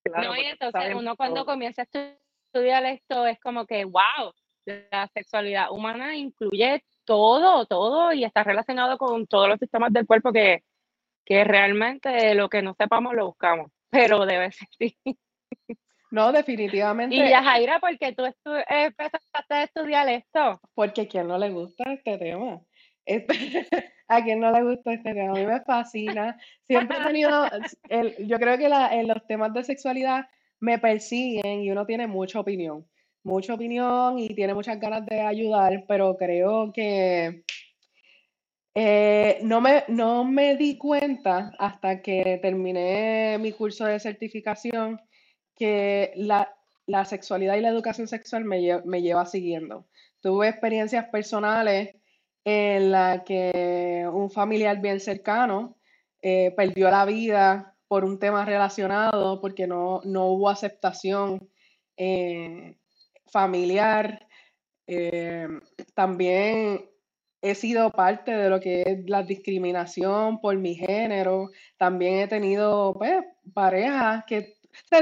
no, 0.05 0.37
y 0.37 0.47
entonces 0.47 0.95
uno 0.95 1.17
cuando 1.17 1.45
comienza 1.45 1.83
a 1.83 1.87
estudiar 2.49 2.85
esto 2.87 3.27
es 3.27 3.39
como 3.41 3.67
que, 3.67 3.85
wow, 3.85 4.33
la 4.91 5.07
sexualidad 5.09 5.71
humana 5.71 6.17
incluye 6.17 6.83
todo, 7.05 7.67
todo 7.67 8.13
y 8.13 8.25
está 8.25 8.43
relacionado 8.45 8.99
con 8.99 9.27
todos 9.27 9.49
los 9.49 9.59
sistemas 9.59 9.93
del 9.93 10.07
cuerpo 10.07 10.33
que, 10.33 10.63
que 11.25 11.45
realmente 11.45 12.35
lo 12.35 12.49
que 12.49 12.63
no 12.63 12.75
sepamos 12.75 13.15
lo 13.15 13.27
buscamos, 13.27 13.71
pero 13.91 14.27
debe 14.27 14.51
ser 14.53 14.69
no, 16.11 16.33
definitivamente. 16.33 17.15
Y 17.15 17.19
Yajaira, 17.19 17.81
¿por 17.81 17.97
qué 17.99 18.13
tú 18.13 18.25
empezaste 18.25 19.55
a 19.55 19.63
estudiar 19.65 20.09
esto? 20.09 20.61
Porque 20.75 21.03
a 21.03 21.09
quien 21.09 21.29
no 21.29 21.39
le 21.39 21.51
gusta 21.51 21.93
este 21.93 22.17
tema. 22.19 22.61
Este, 23.05 23.35
a 24.09 24.23
quien 24.23 24.41
no 24.41 24.51
le 24.51 24.63
gusta 24.63 24.93
este 24.93 25.15
tema, 25.15 25.31
a 25.31 25.35
mí 25.35 25.47
me 25.47 25.61
fascina. 25.61 26.39
Siempre 26.67 26.97
he 26.99 27.05
tenido, 27.05 27.47
yo 28.21 28.39
creo 28.39 28.59
que 28.59 28.69
los 28.69 29.27
temas 29.27 29.53
de 29.53 29.65
sexualidad 29.65 30.27
me 30.61 30.79
persiguen 30.79 31.63
y 31.63 31.71
uno 31.71 31.87
tiene 31.87 32.07
mucha 32.07 32.41
opinión, 32.41 32.87
mucha 33.23 33.55
opinión 33.55 34.19
y 34.19 34.29
tiene 34.29 34.55
muchas 34.55 34.81
ganas 34.81 35.07
de 35.07 35.21
ayudar, 35.21 35.85
pero 35.87 36.17
creo 36.17 36.73
que 36.73 37.45
eh, 38.75 39.39
no, 39.43 39.61
me, 39.61 39.85
no 39.89 40.25
me 40.25 40.57
di 40.57 40.79
cuenta 40.79 41.53
hasta 41.59 42.01
que 42.01 42.39
terminé 42.43 43.39
mi 43.39 43.53
curso 43.53 43.85
de 43.85 44.01
certificación 44.01 45.01
que 45.59 46.13
la, 46.17 46.55
sexualidad 47.05 47.57
y 47.57 47.61
la 47.61 47.69
educación 47.69 48.09
sexual 48.09 48.45
me, 48.45 48.81
me 48.85 49.03
lleva 49.03 49.27
siguiendo. 49.27 49.87
Tuve 50.21 50.49
experiencias 50.49 51.07
personales 51.11 51.97
en 52.45 52.93
las 52.93 53.23
que 53.25 54.09
un 54.11 54.31
familiar 54.31 54.81
bien 54.81 55.01
cercano 55.01 55.77
eh, 56.23 56.53
perdió 56.57 56.91
la 56.91 57.05
vida 57.05 57.77
por 57.87 58.05
un 58.05 58.19
tema 58.19 58.45
relacionado, 58.45 59.41
porque 59.41 59.67
no, 59.67 60.01
hubo 60.05 60.49
aceptación 60.49 61.49
eh, 61.97 62.77
familiar. 63.27 64.27
Eh, 64.87 65.49
también 65.95 66.89
he 67.41 67.55
sido 67.55 67.91
parte 67.91 68.33
de 68.33 68.51
lo 68.51 68.61
que 68.61 68.83
es 68.83 69.09
la 69.09 69.23
discriminación 69.23 70.41
por 70.41 70.57
mi 70.59 70.75
género. 70.75 71.51
También 71.77 72.19
he 72.21 72.29
tenido 72.29 72.95
pues, 72.95 73.25
parejas 73.55 74.25
que 74.27 74.58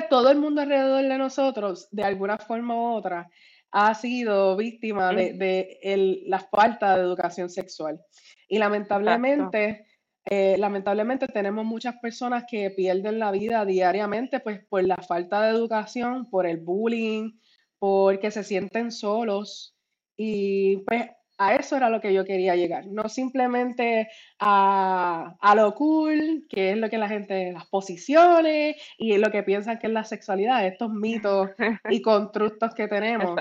todo 0.08 0.30
el 0.30 0.38
mundo 0.38 0.60
alrededor 0.60 1.02
de 1.04 1.18
nosotros, 1.18 1.88
de 1.90 2.04
alguna 2.04 2.38
forma 2.38 2.74
u 2.74 2.96
otra, 2.96 3.28
ha 3.70 3.94
sido 3.94 4.56
víctima 4.56 5.12
de, 5.12 6.22
la 6.26 6.40
falta 6.40 6.96
de 6.96 7.02
educación 7.02 7.50
sexual. 7.50 8.00
Y 8.48 8.58
lamentablemente, 8.58 9.86
eh, 10.24 10.56
lamentablemente 10.58 11.26
tenemos 11.28 11.64
muchas 11.64 11.96
personas 11.96 12.44
que 12.48 12.70
pierden 12.70 13.18
la 13.18 13.30
vida 13.30 13.64
diariamente 13.64 14.40
pues 14.40 14.64
por 14.66 14.84
la 14.84 14.96
falta 14.96 15.42
de 15.42 15.50
educación, 15.50 16.28
por 16.30 16.46
el 16.46 16.58
bullying, 16.58 17.32
porque 17.78 18.30
se 18.30 18.44
sienten 18.44 18.90
solos. 18.90 19.76
Y 20.16 20.78
pues 20.78 21.10
a 21.38 21.54
eso 21.54 21.76
era 21.76 21.90
lo 21.90 22.00
que 22.00 22.14
yo 22.14 22.24
quería 22.24 22.56
llegar, 22.56 22.86
no 22.86 23.08
simplemente 23.08 24.08
a, 24.38 25.36
a, 25.40 25.54
lo 25.54 25.74
cool, 25.74 26.46
que 26.48 26.70
es 26.70 26.78
lo 26.78 26.88
que 26.88 26.98
la 26.98 27.08
gente, 27.08 27.52
las 27.52 27.66
posiciones 27.66 28.76
y 28.98 29.16
lo 29.18 29.30
que 29.30 29.42
piensan 29.42 29.78
que 29.78 29.86
es 29.86 29.92
la 29.92 30.04
sexualidad, 30.04 30.66
estos 30.66 30.90
mitos 30.90 31.50
y 31.90 32.00
constructos 32.00 32.74
que 32.74 32.88
tenemos. 32.88 33.38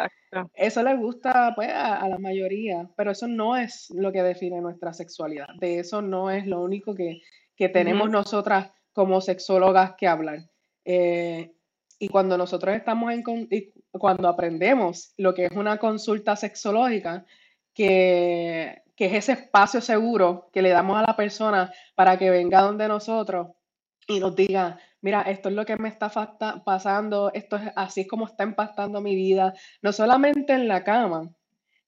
Eso 0.53 0.83
le 0.83 0.95
gusta 0.95 1.53
pues 1.55 1.69
a, 1.73 2.07
la 2.09 2.17
mayoría, 2.17 2.89
pero 2.97 3.11
eso 3.11 3.27
no 3.27 3.55
es 3.55 3.89
lo 3.91 4.11
que 4.11 4.23
define 4.23 4.59
nuestra 4.59 4.93
sexualidad. 4.93 5.47
De 5.59 5.79
eso 5.79 6.01
no 6.01 6.29
es 6.29 6.45
lo 6.45 6.61
único 6.61 6.93
que, 6.93 7.21
que 7.55 7.69
tenemos 7.69 8.09
nosotras 8.09 8.71
como 8.91 9.21
sexólogas 9.21 9.93
que 9.97 10.07
hablar. 10.07 10.39
Eh, 10.83 11.51
y 11.97 12.09
cuando 12.09 12.37
nosotros 12.37 12.75
estamos 12.75 13.13
en, 13.13 13.23
cuando 13.91 14.27
aprendemos 14.27 15.13
lo 15.17 15.33
que 15.33 15.45
es 15.45 15.51
una 15.51 15.77
consulta 15.77 16.35
sexológica, 16.35 17.25
que, 17.75 18.81
es 18.97 19.13
ese 19.13 19.33
espacio 19.33 19.81
seguro 19.81 20.49
que 20.51 20.61
le 20.61 20.69
damos 20.69 20.97
a 20.97 21.03
la 21.03 21.15
persona 21.15 21.71
para 21.93 22.17
que 22.17 22.29
venga 22.29 22.61
donde 22.61 22.87
nosotros 22.87 23.49
y 24.07 24.19
nos 24.19 24.35
diga, 24.35 24.79
mira, 25.01 25.21
esto 25.23 25.49
es 25.49 25.55
lo 25.55 25.65
que 25.65 25.75
me 25.77 25.89
está 25.89 26.09
pasando, 26.63 27.31
esto 27.33 27.57
es 27.57 27.71
así 27.75 28.01
es 28.01 28.07
como 28.07 28.25
está 28.25 28.43
impactando 28.43 29.01
mi 29.01 29.15
vida, 29.15 29.53
no 29.81 29.91
solamente 29.91 30.53
en 30.53 30.67
la 30.67 30.83
cama, 30.83 31.29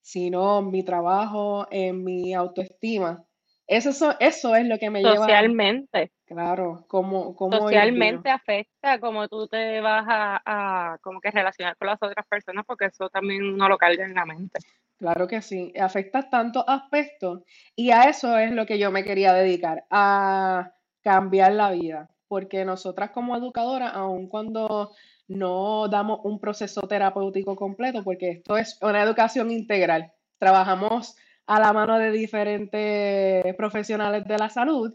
sino 0.01 0.59
en 0.59 0.71
mi 0.71 0.83
trabajo, 0.83 1.67
en 1.71 2.03
mi 2.03 2.33
autoestima. 2.33 3.23
Eso, 3.67 4.15
eso 4.19 4.55
es 4.55 4.65
lo 4.65 4.77
que 4.77 4.89
me 4.89 5.01
lleva. 5.01 5.17
Socialmente. 5.17 6.11
Claro, 6.25 6.85
como, 6.87 7.35
como 7.35 7.57
Socialmente 7.57 8.29
afecta 8.29 8.99
como 8.99 9.27
tú 9.27 9.47
te 9.47 9.79
vas 9.81 10.05
a, 10.07 10.41
a, 10.45 10.97
como 10.99 11.19
que 11.21 11.31
relacionar 11.31 11.75
con 11.77 11.87
las 11.87 12.01
otras 12.01 12.25
personas, 12.27 12.65
porque 12.65 12.85
eso 12.85 13.09
también 13.09 13.43
uno 13.43 13.69
lo 13.69 13.77
carga 13.77 14.05
en 14.05 14.13
la 14.13 14.25
mente. 14.25 14.59
Claro 14.99 15.27
que 15.27 15.41
sí, 15.43 15.71
afecta 15.79 16.27
tantos 16.29 16.63
aspectos 16.67 17.43
y 17.75 17.91
a 17.91 18.03
eso 18.09 18.35
es 18.39 18.51
lo 18.51 18.65
que 18.65 18.79
yo 18.79 18.91
me 18.91 19.03
quería 19.03 19.31
dedicar, 19.33 19.85
a 19.91 20.73
cambiar 21.03 21.53
la 21.53 21.69
vida, 21.71 22.09
porque 22.27 22.65
nosotras 22.65 23.11
como 23.11 23.37
educadoras, 23.37 23.91
aun 23.93 24.27
cuando 24.27 24.91
no 25.27 25.87
damos 25.87 26.21
un 26.23 26.39
proceso 26.39 26.81
terapéutico 26.87 27.55
completo, 27.55 28.03
porque 28.03 28.29
esto 28.31 28.57
es 28.57 28.79
una 28.81 29.03
educación 29.03 29.51
integral, 29.51 30.11
trabajamos 30.39 31.15
a 31.45 31.59
la 31.59 31.73
mano 31.73 31.99
de 31.99 32.11
diferentes 32.11 33.55
profesionales 33.55 34.25
de 34.25 34.37
la 34.37 34.49
salud. 34.49 34.93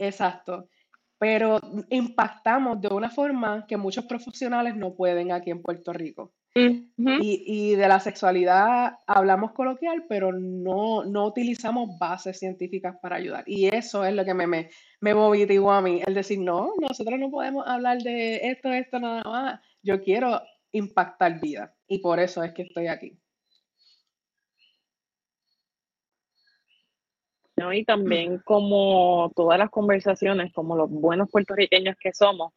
Exacto. 0.00 0.68
Pero 1.18 1.60
impactamos 1.90 2.80
de 2.80 2.88
una 2.88 3.10
forma 3.10 3.66
que 3.66 3.76
muchos 3.76 4.06
profesionales 4.06 4.74
no 4.76 4.94
pueden 4.94 5.32
aquí 5.32 5.50
en 5.50 5.62
Puerto 5.62 5.92
Rico. 5.92 6.32
Y, 6.54 7.74
de 7.74 7.88
la 7.88 7.98
sexualidad 8.00 8.98
hablamos 9.06 9.52
coloquial, 9.52 10.04
pero 10.08 10.32
no, 10.32 11.04
no 11.04 11.26
utilizamos 11.26 11.98
bases 11.98 12.38
científicas 12.38 12.96
para 13.00 13.16
ayudar. 13.16 13.44
Y 13.46 13.74
eso 13.74 14.04
es 14.04 14.14
lo 14.14 14.24
que 14.24 14.34
me, 14.34 14.46
me, 14.46 14.70
me 15.00 15.14
motivó 15.14 15.72
a 15.72 15.80
mí, 15.80 16.02
el 16.06 16.14
decir, 16.14 16.38
no, 16.38 16.72
nosotros 16.80 17.18
no 17.18 17.30
podemos 17.30 17.66
hablar 17.66 17.98
de 18.02 18.36
esto, 18.50 18.70
esto, 18.70 18.98
nada 19.00 19.22
más. 19.24 19.60
Yo 19.82 20.02
quiero 20.02 20.40
impactar 20.72 21.40
vida 21.40 21.74
y 21.86 21.98
por 21.98 22.20
eso 22.20 22.42
es 22.42 22.52
que 22.52 22.62
estoy 22.62 22.86
aquí. 22.88 23.18
Y 27.72 27.84
también 27.84 28.38
como 28.44 29.30
todas 29.36 29.58
las 29.58 29.70
conversaciones, 29.70 30.52
como 30.52 30.76
los 30.76 30.90
buenos 30.90 31.30
puertorriqueños 31.30 31.96
que 32.00 32.12
somos, 32.12 32.52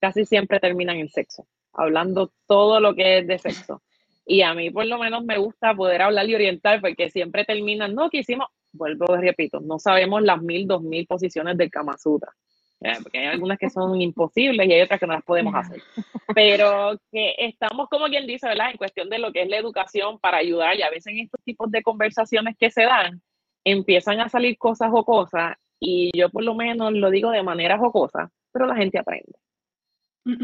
casi 0.00 0.24
siempre 0.24 0.60
terminan 0.60 0.96
en 0.96 1.08
sexo, 1.08 1.46
hablando 1.74 2.32
todo 2.46 2.80
lo 2.80 2.94
que 2.94 3.18
es 3.18 3.26
de 3.26 3.38
sexo. 3.38 3.82
Y 4.26 4.42
a 4.42 4.54
mí 4.54 4.70
por 4.70 4.86
lo 4.86 4.98
menos 4.98 5.24
me 5.24 5.38
gusta 5.38 5.74
poder 5.74 6.02
hablar 6.02 6.28
y 6.28 6.34
orientar 6.34 6.80
porque 6.80 7.10
siempre 7.10 7.44
terminan, 7.44 7.94
no, 7.94 8.08
que 8.08 8.18
hicimos, 8.18 8.48
vuelvo, 8.72 9.06
repito, 9.16 9.60
no 9.60 9.78
sabemos 9.78 10.22
las 10.22 10.40
mil, 10.40 10.66
dos 10.66 10.82
mil 10.82 11.06
posiciones 11.06 11.56
del 11.56 11.70
Kama 11.70 11.98
Sutra. 11.98 12.32
Porque 13.02 13.18
hay 13.18 13.26
algunas 13.26 13.58
que 13.58 13.70
son 13.70 14.00
imposibles 14.00 14.68
y 14.68 14.72
hay 14.72 14.82
otras 14.82 15.00
que 15.00 15.06
no 15.06 15.14
las 15.14 15.24
podemos 15.24 15.54
hacer. 15.54 15.80
Pero 16.34 16.98
que 17.10 17.34
estamos, 17.38 17.88
como 17.88 18.06
quien 18.06 18.26
dice, 18.26 18.46
¿verdad? 18.46 18.70
En 18.72 18.76
cuestión 18.76 19.08
de 19.08 19.18
lo 19.18 19.32
que 19.32 19.42
es 19.42 19.48
la 19.48 19.56
educación 19.56 20.18
para 20.18 20.38
ayudar 20.38 20.76
y 20.76 20.82
a 20.82 20.90
veces 20.90 21.06
en 21.06 21.20
estos 21.20 21.42
tipos 21.44 21.70
de 21.70 21.82
conversaciones 21.82 22.56
que 22.58 22.70
se 22.70 22.82
dan, 22.82 23.22
empiezan 23.64 24.20
a 24.20 24.28
salir 24.28 24.58
cosas 24.58 24.90
jocosas 24.90 25.56
y 25.80 26.10
yo 26.16 26.28
por 26.28 26.44
lo 26.44 26.54
menos 26.54 26.92
lo 26.92 27.10
digo 27.10 27.30
de 27.30 27.42
manera 27.42 27.78
jocosa, 27.78 28.30
pero 28.52 28.66
la 28.66 28.76
gente 28.76 28.98
aprende. 28.98 29.32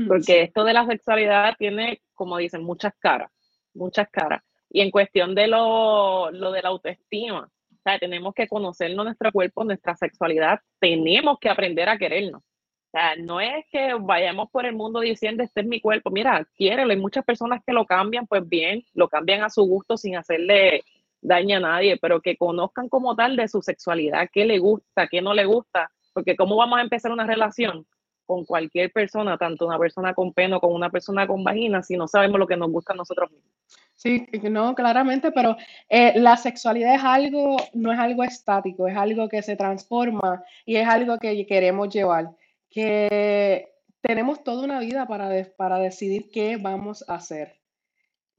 Porque 0.07 0.43
esto 0.43 0.65
de 0.65 0.75
la 0.75 0.87
sexualidad 0.87 1.55
tiene, 1.59 2.03
como 2.15 2.37
dicen, 2.37 2.63
muchas 2.63 2.93
caras, 2.99 3.31
muchas 3.75 4.09
caras. 4.11 4.43
Y 4.69 4.83
en 4.83 4.91
cuestión 4.91 5.35
de 5.35 5.47
lo, 5.47 6.31
lo 6.31 6.53
de 6.53 6.63
la 6.63 6.69
autoestima, 6.69 7.51
o 7.81 7.83
sea, 7.83 7.99
tenemos 7.99 8.35
que 8.35 8.47
conocernos 8.47 9.05
nuestro 9.05 9.33
cuerpo, 9.33 9.65
nuestra 9.65 9.97
sexualidad, 9.97 10.61
tenemos 10.79 11.39
que 11.41 11.49
aprender 11.49 11.89
a 11.89 11.97
querernos. 11.97 12.43
O 12.43 12.91
sea, 12.93 13.17
no 13.17 13.41
es 13.41 13.65
que 13.71 13.95
vayamos 13.95 14.51
por 14.51 14.67
el 14.67 14.75
mundo 14.75 15.01
diciendo, 15.01 15.43
este 15.43 15.61
es 15.61 15.67
mi 15.67 15.81
cuerpo, 15.81 16.11
mira, 16.11 16.47
quiérelo. 16.57 16.91
Hay 16.91 16.99
muchas 16.99 17.25
personas 17.25 17.63
que 17.65 17.73
lo 17.73 17.87
cambian, 17.87 18.27
pues 18.27 18.47
bien, 18.47 18.85
lo 18.95 19.09
cambian 19.09 19.43
a 19.43 19.49
su 19.49 19.63
gusto 19.63 19.97
sin 19.97 20.17
hacerle 20.17 20.83
daña 21.23 21.59
a 21.59 21.61
nadie, 21.61 21.97
pero 21.99 22.21
que 22.21 22.37
conozcan 22.37 22.89
como 22.89 23.15
tal 23.15 23.37
de 23.37 23.49
su 23.49 23.63
sexualidad, 23.63 24.29
qué 24.33 24.45
le 24.45 24.59
gusta, 24.59 25.07
qué 25.07 25.23
no 25.23 25.35
le 25.35 25.45
gusta, 25.45 25.91
porque 26.13 26.37
cómo 26.37 26.57
vamos 26.57 26.79
a 26.79 26.83
empezar 26.83 27.13
una 27.13 27.27
relación 27.27 27.87
con 28.31 28.45
cualquier 28.45 28.93
persona, 28.93 29.37
tanto 29.37 29.67
una 29.67 29.77
persona 29.77 30.15
con 30.15 30.33
pelo 30.33 30.61
como 30.61 30.77
una 30.77 30.89
persona 30.89 31.27
con 31.27 31.43
vagina, 31.43 31.83
si 31.83 31.97
no 31.97 32.07
sabemos 32.07 32.39
lo 32.39 32.47
que 32.47 32.57
nos 32.57 32.71
gusta 32.71 32.93
a 32.93 32.97
nosotros 32.97 33.29
mismos. 33.33 33.51
Sí, 33.97 34.25
no, 34.49 34.73
claramente, 34.77 35.33
pero 35.33 35.57
eh, 35.89 36.13
la 36.15 36.37
sexualidad 36.37 36.95
es 36.95 37.03
algo, 37.03 37.57
no 37.75 37.93
es 37.93 37.99
algo 37.99 38.23
estático, 38.23 38.87
es 38.87 38.97
algo 38.97 39.29
que 39.29 39.43
se 39.43 39.57
transforma 39.57 40.45
y 40.65 40.77
es 40.77 40.87
algo 40.87 41.19
que 41.19 41.45
queremos 41.45 41.89
llevar, 41.89 42.31
que 42.71 43.69
tenemos 44.01 44.45
toda 44.45 44.63
una 44.63 44.79
vida 44.79 45.09
para, 45.09 45.29
para 45.57 45.79
decidir 45.79 46.31
qué 46.31 46.57
vamos 46.57 47.05
a 47.09 47.17
hacer. 47.17 47.57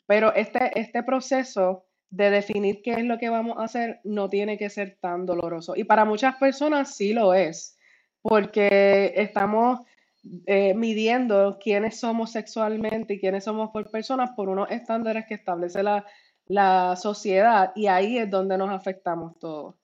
Pero 0.07 0.33
este, 0.33 0.79
este 0.79 1.03
proceso 1.03 1.83
de 2.09 2.29
definir 2.29 2.81
qué 2.81 2.91
es 2.91 3.03
lo 3.03 3.17
que 3.17 3.29
vamos 3.29 3.57
a 3.57 3.65
hacer 3.65 3.99
no 4.05 4.29
tiene 4.29 4.57
que 4.57 4.69
ser 4.69 4.97
tan 5.01 5.25
doloroso. 5.25 5.73
Y 5.75 5.83
para 5.83 6.05
muchas 6.05 6.37
personas 6.37 6.95
sí 6.95 7.11
lo 7.11 7.33
es, 7.33 7.77
porque 8.21 9.13
estamos 9.15 9.79
eh, 10.45 10.73
midiendo 10.75 11.57
quiénes 11.59 11.99
somos 11.99 12.31
sexualmente 12.31 13.15
y 13.15 13.19
quiénes 13.19 13.43
somos 13.43 13.71
por 13.71 13.89
personas 13.89 14.31
por 14.35 14.49
unos 14.49 14.69
estándares 14.69 15.25
que 15.27 15.33
establece 15.33 15.81
la, 15.81 16.05
la 16.45 16.95
sociedad 16.95 17.71
y 17.75 17.87
ahí 17.87 18.17
es 18.17 18.29
donde 18.29 18.57
nos 18.57 18.69
afectamos 18.69 19.39
todos. 19.39 19.75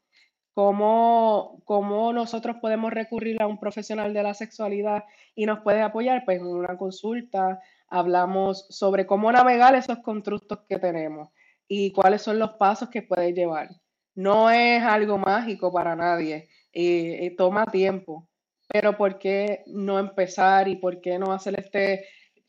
¿Cómo, 0.53 1.61
¿Cómo, 1.65 2.13
nosotros 2.13 2.57
podemos 2.59 2.91
recurrir 2.91 3.41
a 3.41 3.47
un 3.47 3.59
profesional 3.59 4.13
de 4.13 4.23
la 4.23 4.33
sexualidad 4.33 5.03
y 5.35 5.45
nos 5.45 5.59
puede 5.59 5.81
apoyar? 5.81 6.23
Pues 6.25 6.39
en 6.39 6.47
una 6.47 6.77
consulta 6.77 7.59
hablamos 7.87 8.65
sobre 8.69 9.05
cómo 9.05 9.31
navegar 9.31 9.75
esos 9.75 9.99
constructos 9.99 10.59
que 10.67 10.79
tenemos 10.79 11.29
y 11.67 11.91
cuáles 11.91 12.23
son 12.23 12.39
los 12.39 12.53
pasos 12.53 12.89
que 12.89 13.03
puedes 13.03 13.35
llevar. 13.35 13.69
No 14.15 14.49
es 14.49 14.81
algo 14.81 15.19
mágico 15.19 15.71
para 15.71 15.95
nadie, 15.95 16.49
eh, 16.79 17.25
eh, 17.25 17.35
toma 17.35 17.65
tiempo, 17.65 18.29
pero 18.67 18.95
¿por 18.95 19.17
qué 19.17 19.63
no 19.65 19.97
empezar 19.97 20.67
y 20.67 20.75
por 20.75 21.01
qué 21.01 21.17
no 21.17 21.33
hacer 21.33 21.59
este, 21.59 22.05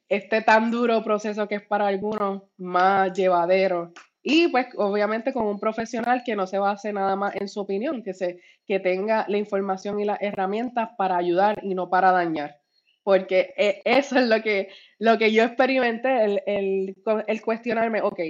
este 0.07 0.43
tan 0.43 0.71
duro 0.71 1.03
proceso 1.03 1.49
que 1.49 1.55
es 1.55 1.67
para 1.67 1.87
algunos 1.87 2.43
más 2.59 3.11
llevadero? 3.15 3.95
Y 4.23 4.49
pues 4.49 4.67
obviamente 4.77 5.33
con 5.33 5.47
un 5.47 5.59
profesional 5.59 6.25
que 6.27 6.37
no 6.37 6.47
se 6.47 6.59
base 6.59 6.93
nada 6.93 7.17
más 7.17 7.37
en 7.37 7.49
su 7.49 7.61
opinión, 7.61 8.03
que, 8.03 8.13
se, 8.13 8.43
que 8.67 8.81
tenga 8.81 9.25
la 9.29 9.39
información 9.39 9.99
y 9.99 10.05
las 10.05 10.21
herramientas 10.21 10.91
para 10.99 11.17
ayudar 11.17 11.61
y 11.63 11.75
no 11.75 11.89
para 11.89 12.13
dañar. 12.13 12.61
Porque 13.03 13.55
eh, 13.57 13.81
eso 13.87 14.19
es 14.19 14.29
lo 14.29 14.43
que, 14.43 14.69
lo 14.99 15.17
que 15.17 15.33
yo 15.33 15.43
experimenté, 15.43 16.23
el, 16.23 16.43
el, 16.45 16.97
el 17.27 17.41
cuestionarme, 17.41 18.03
ok, 18.03 18.21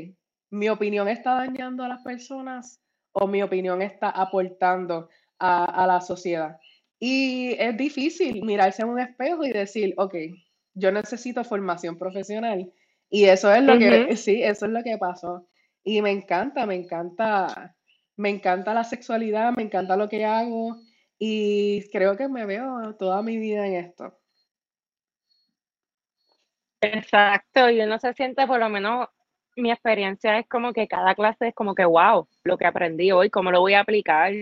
mi 0.51 0.69
opinión 0.69 1.09
está 1.09 1.35
dañando 1.35 1.83
a 1.83 1.89
las 1.89 2.05
personas 2.05 2.81
o 3.11 3.27
mi 3.27 3.43
opinión 3.43 3.83
está 3.83 4.11
aportando 4.11 5.09
a, 5.39 5.87
la 5.87 6.01
sociedad. 6.01 6.59
Y 6.99 7.55
es 7.59 7.77
difícil 7.77 8.45
mirarse 8.45 8.83
en 8.83 8.89
un 8.89 9.01
espejo 9.01 9.45
y 9.45 9.53
decir, 9.53 9.95
ok, 9.97 10.15
yo 10.75 10.91
necesito 10.93 11.45
formación 11.45 11.97
profesional. 11.97 12.73
Y 13.11 13.25
eso 13.25 13.53
es 13.53 13.63
lo 13.63 13.79
que, 13.79 14.17
sí, 14.17 14.43
eso 14.43 14.67
es 14.67 14.73
lo 14.73 14.83
que 14.83 14.99
pasó. 14.99 15.49
Y 15.85 16.03
me 16.03 16.11
encanta, 16.11 16.67
me 16.67 16.75
encanta, 16.75 17.77
me 18.17 18.31
encanta 18.31 18.75
la 18.75 18.85
sexualidad, 18.85 19.53
me 19.53 19.63
encanta 19.63 19.97
lo 19.97 20.09
que 20.09 20.25
hago 20.25 20.77
y 21.19 21.89
creo 21.91 22.17
que 22.17 22.29
me 22.29 22.47
veo 22.47 22.95
toda 22.97 23.23
mi 23.23 23.39
vida 23.39 23.67
en 23.67 23.75
esto. 23.75 24.19
Exacto, 26.81 27.71
y 27.71 27.81
uno 27.81 27.99
se 27.99 28.13
siente 28.15 28.47
por 28.47 28.61
lo 28.61 28.69
menos 28.69 29.09
mi 29.57 29.73
experiencia 29.73 30.39
es 30.39 30.47
como 30.47 30.73
que 30.73 30.87
cada 30.87 31.15
clase 31.15 31.49
es 31.49 31.55
como 31.55 31.75
que, 31.75 31.85
wow, 31.85 32.29
lo 32.45 32.57
que 32.57 32.67
aprendí 32.67 33.11
hoy, 33.11 33.31
cómo 33.31 33.51
lo 33.51 33.61
voy 33.61 33.75
a 33.75 33.81
aplicar. 33.81 34.33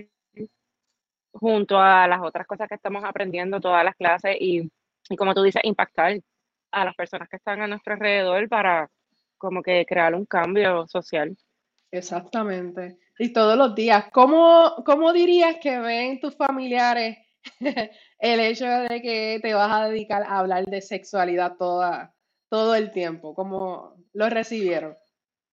Junto 1.38 1.78
a 1.78 2.07
las 2.07 2.21
otras 2.23 2.47
cosas 2.47 2.69
que 2.69 2.75
estamos 2.75 3.05
aprendiendo, 3.05 3.61
todas 3.61 3.85
las 3.85 3.97
clases 3.97 4.37
y, 4.40 4.71
y 5.09 5.16
como 5.16 5.35
tú 5.35 5.43
dices, 5.43 5.62
impactar 5.64 6.21
a 6.73 6.85
las 6.85 6.95
personas 6.95 7.28
que 7.28 7.37
están 7.37 7.61
a 7.62 7.66
nuestro 7.66 7.95
alrededor 7.95 8.49
para 8.49 8.90
como 9.38 9.62
que 9.62 9.85
crear 9.87 10.14
un 10.14 10.26
cambio 10.26 10.87
social. 10.88 11.37
Exactamente. 11.90 12.99
Y 13.19 13.33
todos 13.33 13.57
los 13.57 13.75
días, 13.75 14.07
¿cómo, 14.12 14.83
cómo 14.85 15.12
dirías 15.12 15.57
que 15.62 15.78
ven 15.78 16.21
tus 16.21 16.37
familiares 16.37 17.19
el 18.19 18.40
hecho 18.40 18.66
de 18.66 19.00
que 19.00 19.38
te 19.40 19.55
vas 19.55 19.73
a 19.73 19.88
dedicar 19.88 20.23
a 20.23 20.38
hablar 20.38 20.66
de 20.66 20.81
sexualidad 20.81 21.57
toda, 21.57 22.14
todo 22.50 22.75
el 22.75 22.93
tiempo? 22.93 23.35
¿Cómo 23.35 23.95
lo 24.12 24.28
recibieron? 24.28 24.97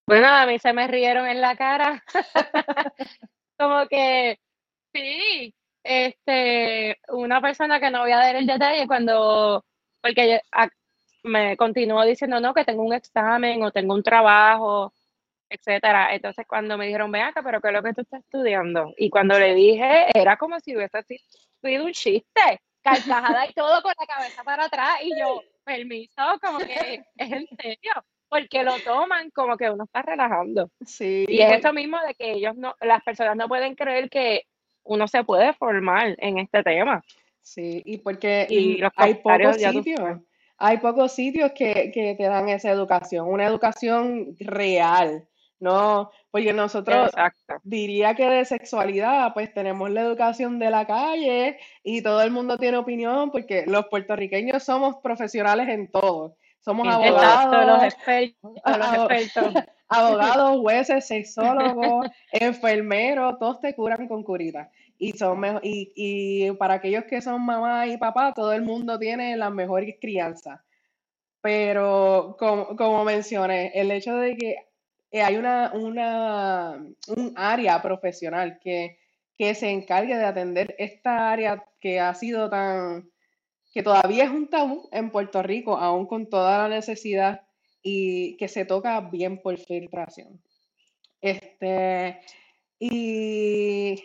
Bueno, 0.06 0.28
a 0.28 0.46
mí 0.46 0.60
se 0.60 0.74
me 0.74 0.88
rieron 0.88 1.28
en 1.28 1.40
la 1.40 1.56
cara. 1.56 2.04
Como 3.58 3.88
que, 3.88 4.40
sí, 4.94 5.54
este, 5.84 6.98
una 7.10 7.42
persona 7.42 7.80
que 7.80 7.92
no 7.92 8.02
voy 8.02 8.12
a 8.12 8.18
dar 8.18 8.36
el 8.36 8.48
detalle 8.48 8.88
cuando, 8.88 9.66
porque 10.02 10.42
me 11.24 11.58
continuó 11.58 12.04
diciendo, 12.06 12.40
no, 12.40 12.54
que 12.54 12.66
tengo 12.66 12.84
un 12.84 12.94
examen 12.94 13.64
o 13.64 13.72
tengo 13.72 13.94
un 13.94 14.04
trabajo, 14.04 14.94
etcétera. 15.50 16.14
Entonces, 16.14 16.46
cuando 16.48 16.78
me 16.78 16.86
dijeron, 16.86 17.12
ven 17.12 17.24
acá, 17.24 17.42
pero 17.44 17.62
¿qué 17.62 17.68
es 17.70 17.74
lo 17.74 17.84
que 17.84 17.94
tú 17.94 18.02
estás 18.02 18.22
estudiando? 18.22 18.94
Y 18.98 19.10
cuando 19.10 19.40
le 19.40 19.54
dije, 19.54 20.08
era 20.14 20.38
como 20.38 20.60
si 20.60 20.76
hubiese 20.76 21.04
sido 21.62 21.86
un 21.86 21.92
chiste, 21.92 22.62
carcajada 22.82 23.48
y 23.48 23.54
todo 23.54 23.82
con 23.82 23.94
la 24.00 24.06
cabeza 24.06 24.44
para 24.44 24.66
atrás. 24.66 25.00
Y 25.04 25.18
yo, 25.20 25.42
permiso, 25.64 26.22
como 26.42 26.60
que 26.60 27.04
es 27.18 27.32
en 27.32 27.48
serio 27.58 27.94
porque 28.34 28.64
lo 28.64 28.80
toman 28.80 29.30
como 29.30 29.56
que 29.58 29.70
uno 29.70 29.84
está 29.84 30.02
relajando. 30.02 30.72
Sí. 30.84 31.24
Y 31.28 31.42
es 31.42 31.60
eso 31.60 31.72
mismo 31.72 32.00
de 32.02 32.16
que 32.16 32.32
ellos 32.32 32.56
no, 32.56 32.76
las 32.82 33.04
personas 33.04 33.36
no 33.36 33.48
pueden 33.48 33.76
creer 33.76 34.10
que 34.10 34.48
uno 34.84 35.08
se 35.08 35.24
puede 35.24 35.54
formar 35.54 36.16
en 36.20 36.40
este 36.40 36.64
tema. 36.64 37.04
Sí, 37.42 37.82
y 37.86 37.98
porque 37.98 38.48
hay 38.96 39.16
pocos 39.16 39.58
sitios, 39.58 40.20
hay 40.58 40.78
pocos 40.78 41.12
sitios 41.12 41.52
que, 41.52 41.92
que, 41.94 42.16
te 42.16 42.24
dan 42.24 42.48
esa 42.48 42.72
educación, 42.72 43.28
una 43.28 43.46
educación 43.46 44.36
real, 44.40 45.28
¿no? 45.60 46.10
Porque 46.32 46.54
nosotros 46.54 47.12
diría 47.64 48.16
que 48.16 48.30
de 48.30 48.46
sexualidad, 48.46 49.34
pues 49.34 49.54
tenemos 49.54 49.90
la 49.90 50.02
educación 50.02 50.58
de 50.58 50.70
la 50.70 50.88
calle 50.88 51.58
y 51.84 52.02
todo 52.02 52.22
el 52.22 52.32
mundo 52.32 52.58
tiene 52.58 52.78
opinión 52.78 53.30
porque 53.30 53.66
los 53.68 53.88
puertorriqueños 53.88 54.64
somos 54.64 54.98
profesionales 55.04 55.68
en 55.68 55.92
todo. 55.92 56.38
Somos 56.64 56.88
abogados, 56.88 57.66
los 57.66 57.84
expertos, 57.84 58.52
los 58.66 58.94
expertos. 59.12 59.64
abogados, 59.90 60.60
jueces, 60.62 61.06
sexólogos, 61.06 62.08
enfermeros, 62.32 63.38
todos 63.38 63.60
te 63.60 63.76
curan 63.76 64.08
con 64.08 64.24
curita. 64.24 64.72
Y, 64.98 65.12
son 65.12 65.44
y, 65.62 65.92
y 65.96 66.52
para 66.54 66.76
aquellos 66.76 67.04
que 67.04 67.22
son 67.22 67.46
mamá 67.46 67.88
y 67.88 67.98
papá, 67.98 68.34
todo 68.34 68.54
el 68.54 68.62
mundo 68.62 68.98
tiene 68.98 69.36
las 69.36 69.52
mejores 69.52 69.96
crianzas. 70.00 70.62
Pero 71.42 72.38
como, 72.40 72.78
como 72.78 73.04
mencioné, 73.04 73.74
el 73.76 73.92
hecho 73.92 74.16
de 74.16 74.38
que 74.38 74.56
hay 75.22 75.36
una, 75.36 75.74
una, 75.74 76.82
un 77.08 77.34
área 77.36 77.82
profesional 77.82 78.60
que, 78.64 79.00
que 79.38 79.54
se 79.54 79.70
encargue 79.70 80.16
de 80.16 80.26
atender 80.26 80.76
esta 80.78 81.30
área 81.30 81.66
que 81.82 82.00
ha 82.00 82.14
sido 82.14 82.50
tan 82.50 83.12
que 83.74 83.82
todavía 83.82 84.26
es 84.26 84.30
un 84.30 84.48
tabú 84.48 84.88
en 84.92 85.10
Puerto 85.10 85.42
Rico, 85.42 85.78
aún 85.78 86.06
con 86.06 86.30
toda 86.30 86.60
la 86.60 86.76
necesidad 86.76 87.42
y 87.82 88.38
que 88.38 88.48
se 88.48 88.66
toca 88.66 89.02
bien 89.02 89.42
por 89.42 89.58
filtración. 89.58 90.42
Este, 91.20 92.22
¿Y 92.80 93.96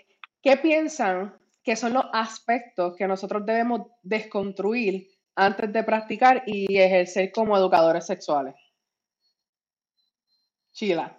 qué 0.43 0.57
piensan 0.57 1.37
que 1.63 1.77
son 1.77 1.93
los 1.93 2.07
aspectos 2.13 2.97
que 2.97 3.07
nosotros 3.07 3.45
debemos 3.45 3.83
desconstruir 4.03 5.09
antes 5.35 5.71
de 5.71 5.85
practicar 5.85 6.45
y 6.47 6.79
ejercer 6.79 7.31
como 7.31 7.57
educadores 7.57 8.07
sexuales? 8.07 8.55
Sheila. 10.73 11.15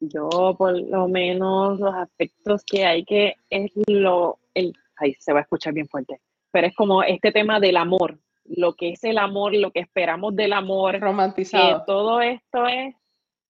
Yo, 0.00 0.54
por 0.56 0.80
lo 0.80 1.06
menos, 1.08 1.78
los 1.78 1.94
aspectos 1.94 2.64
que 2.64 2.86
hay 2.86 3.04
que 3.04 3.34
es 3.50 3.70
lo. 3.88 4.38
El, 4.54 4.72
ay, 4.96 5.14
se 5.18 5.34
va 5.34 5.40
a 5.40 5.42
escuchar 5.42 5.74
bien 5.74 5.86
fuerte 5.86 6.18
pero 6.50 6.66
es 6.66 6.74
como 6.74 7.02
este 7.02 7.32
tema 7.32 7.60
del 7.60 7.76
amor, 7.76 8.18
lo 8.44 8.74
que 8.74 8.90
es 8.90 9.04
el 9.04 9.18
amor, 9.18 9.54
lo 9.54 9.70
que 9.70 9.80
esperamos 9.80 10.34
del 10.34 10.52
amor. 10.52 11.00
Romantizado. 11.00 11.84
todo 11.86 12.20
esto 12.20 12.66
es, 12.66 12.94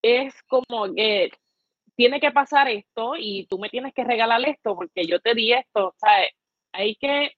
es 0.02 0.34
como 0.44 0.92
que 0.94 1.30
tiene 1.96 2.20
que 2.20 2.30
pasar 2.30 2.68
esto 2.68 3.12
y 3.18 3.46
tú 3.46 3.58
me 3.58 3.68
tienes 3.68 3.92
que 3.92 4.04
regalar 4.04 4.40
esto 4.48 4.74
porque 4.74 5.04
yo 5.06 5.20
te 5.20 5.34
di 5.34 5.52
esto, 5.52 5.94
¿sabes? 5.98 6.30
Hay 6.72 6.96
que 6.96 7.32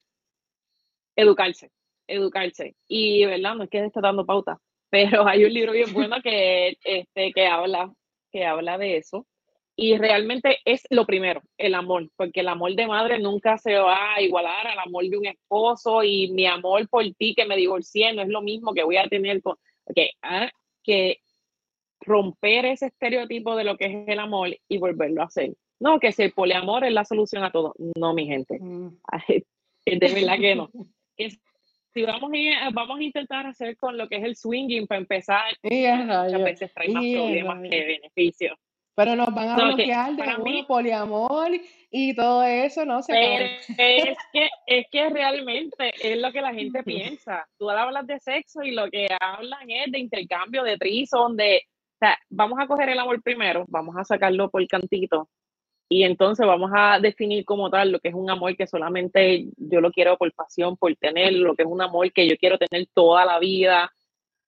educarse, 1.16 1.70
educarse. 2.07 2.77
Y, 2.87 3.25
¿verdad? 3.25 3.55
No 3.55 3.64
es 3.64 3.70
que 3.70 3.85
esté 3.85 4.01
dando 4.01 4.25
pauta, 4.25 4.59
pero 4.90 5.27
hay 5.27 5.44
un 5.44 5.53
libro 5.53 5.72
bien 5.72 5.92
bueno 5.92 6.16
que, 6.22 6.77
este, 6.85 7.33
que, 7.33 7.46
habla, 7.46 7.92
que 8.31 8.44
habla 8.44 8.79
de 8.79 8.98
eso. 8.98 9.27
Y 9.74 9.96
realmente 9.96 10.58
es 10.64 10.82
lo 10.90 11.06
primero, 11.06 11.42
el 11.56 11.74
amor, 11.74 12.11
porque 12.16 12.40
el 12.40 12.48
amor 12.48 12.74
de 12.74 12.87
madre 12.87 13.18
nunca 13.18 13.56
se 13.56 13.74
va 13.78 14.14
a 14.14 14.20
igualar 14.20 14.66
al 14.66 14.78
amor 14.78 15.04
de 15.08 15.16
un 15.16 15.26
esposo 15.26 16.02
y 16.02 16.30
mi 16.30 16.46
amor 16.46 16.88
por 16.88 17.04
ti 17.14 17.35
que 17.35 17.46
me 17.46 17.56
divorcié 17.56 18.12
no 18.12 18.22
es 18.22 18.28
lo 18.28 18.42
mismo 18.42 18.74
que 18.74 18.85
voy 18.85 18.96
a 18.96 19.08
tener 19.08 19.40
con... 19.42 19.56
Okay, 19.85 20.11
ah, 20.22 20.50
que 20.82 21.20
romper 22.00 22.66
ese 22.66 22.87
estereotipo 22.87 23.56
de 23.56 23.64
lo 23.64 23.76
que 23.76 23.87
es 23.87 24.08
el 24.08 24.18
amor 24.18 24.50
y 24.68 24.78
volverlo 24.78 25.22
a 25.22 25.26
hacer. 25.26 25.54
No, 25.80 25.98
que 25.98 26.12
si 26.12 26.22
el 26.22 26.32
poliamor 26.32 26.85
es 26.85 26.92
la 26.92 27.04
solución 27.04 27.42
a 27.42 27.50
todo. 27.50 27.74
No, 27.96 28.14
mi 28.14 28.26
gente. 28.26 28.58
Mm. 28.61 28.98
De 29.87 30.14
verdad 30.14 30.38
que 30.38 30.54
no. 30.54 30.70
si 31.94 32.02
vamos 32.04 32.30
a, 32.32 32.70
vamos 32.70 33.00
a 33.00 33.02
intentar 33.02 33.46
hacer 33.46 33.76
con 33.76 33.98
lo 33.98 34.08
que 34.08 34.16
es 34.16 34.24
el 34.24 34.37
swinging 34.37 34.87
para 34.87 35.00
empezar, 35.00 35.44
muchas 35.62 36.44
veces 36.44 36.72
trae 36.72 36.88
más 36.88 37.04
problemas 37.04 37.68
que 37.68 37.85
beneficios. 37.85 38.58
Pero 38.94 39.16
nos 39.16 39.35
van 39.35 39.48
a 39.48 39.57
bloquear 39.57 40.14
de 40.14 40.22
uno, 40.38 40.66
poliamor 40.66 41.50
y 41.90 42.14
todo 42.14 42.42
eso, 42.42 42.85
¿no? 42.85 43.02
Se 43.02 43.12
pero 43.12 43.44
es 43.78 44.18
que, 44.33 44.48
es 44.66 44.87
que 44.90 45.09
realmente 45.09 45.92
es 46.02 46.20
lo 46.20 46.31
que 46.31 46.42
la 46.42 46.52
gente 46.52 46.83
piensa. 46.83 47.46
Tú 47.59 47.70
hablas 47.70 48.07
de 48.07 48.20
sexo 48.20 48.62
y 48.62 48.72
lo 48.72 48.90
que 48.90 49.09
hablan 49.18 49.70
es 49.70 49.90
de 49.92 49.98
intercambio, 49.98 50.62
de 50.62 50.76
trison, 50.76 51.37
de... 51.37 51.62
O 51.94 51.98
sea, 52.05 52.18
vamos 52.31 52.59
a 52.61 52.66
coger 52.66 52.88
el 52.88 52.98
amor 52.98 53.22
primero, 53.22 53.64
vamos 53.68 53.96
a 53.96 54.05
sacarlo 54.05 54.50
por 54.50 54.66
cantito 54.66 55.28
y 55.92 56.05
entonces 56.05 56.46
vamos 56.46 56.70
a 56.74 56.98
definir 56.98 57.44
como 57.44 57.68
tal 57.68 57.92
lo 57.92 58.00
que 58.00 58.09
es 58.09 58.14
un 58.14 58.31
amor 58.31 58.57
que 58.57 58.66
solamente 58.66 59.44
yo 59.59 59.83
lo 59.83 59.92
quiero 59.92 60.16
por 60.16 60.33
pasión, 60.33 60.74
por 60.78 60.96
tener, 60.96 61.35
lo 61.35 61.55
que 61.55 61.64
es 61.64 61.68
un 61.68 61.83
amor 61.83 62.11
que 62.12 62.26
yo 62.26 62.35
quiero 62.38 62.57
tener 62.57 62.88
toda 62.94 63.26
la 63.26 63.38
vida, 63.38 63.92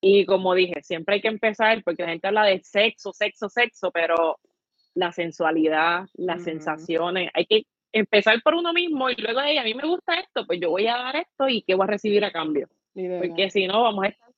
y 0.06 0.26
como 0.26 0.54
dije, 0.54 0.82
siempre 0.82 1.14
hay 1.14 1.22
que 1.22 1.28
empezar, 1.28 1.82
porque 1.82 2.02
la 2.02 2.10
gente 2.10 2.26
habla 2.26 2.44
de 2.44 2.60
sexo, 2.62 3.14
sexo, 3.14 3.48
sexo, 3.48 3.90
pero 3.90 4.38
la 4.92 5.12
sensualidad, 5.12 6.04
las 6.12 6.44
sensaciones, 6.44 7.30
hay 7.32 7.46
que 7.46 7.62
empezar 7.90 8.38
por 8.42 8.54
uno 8.54 8.74
mismo 8.74 9.08
y 9.08 9.14
luego 9.14 9.40
de 9.40 9.58
a 9.58 9.64
mí 9.64 9.72
me 9.72 9.88
gusta 9.88 10.20
esto, 10.20 10.46
pues 10.46 10.60
yo 10.60 10.68
voy 10.68 10.88
a 10.88 10.98
dar 10.98 11.16
esto 11.16 11.48
y 11.48 11.62
qué 11.62 11.74
voy 11.74 11.84
a 11.84 11.92
recibir 11.92 12.22
a 12.22 12.30
cambio. 12.30 12.68
Porque 12.92 13.48
si 13.48 13.66
no, 13.66 13.82
vamos 13.82 14.04
a 14.04 14.08
estar 14.08 14.28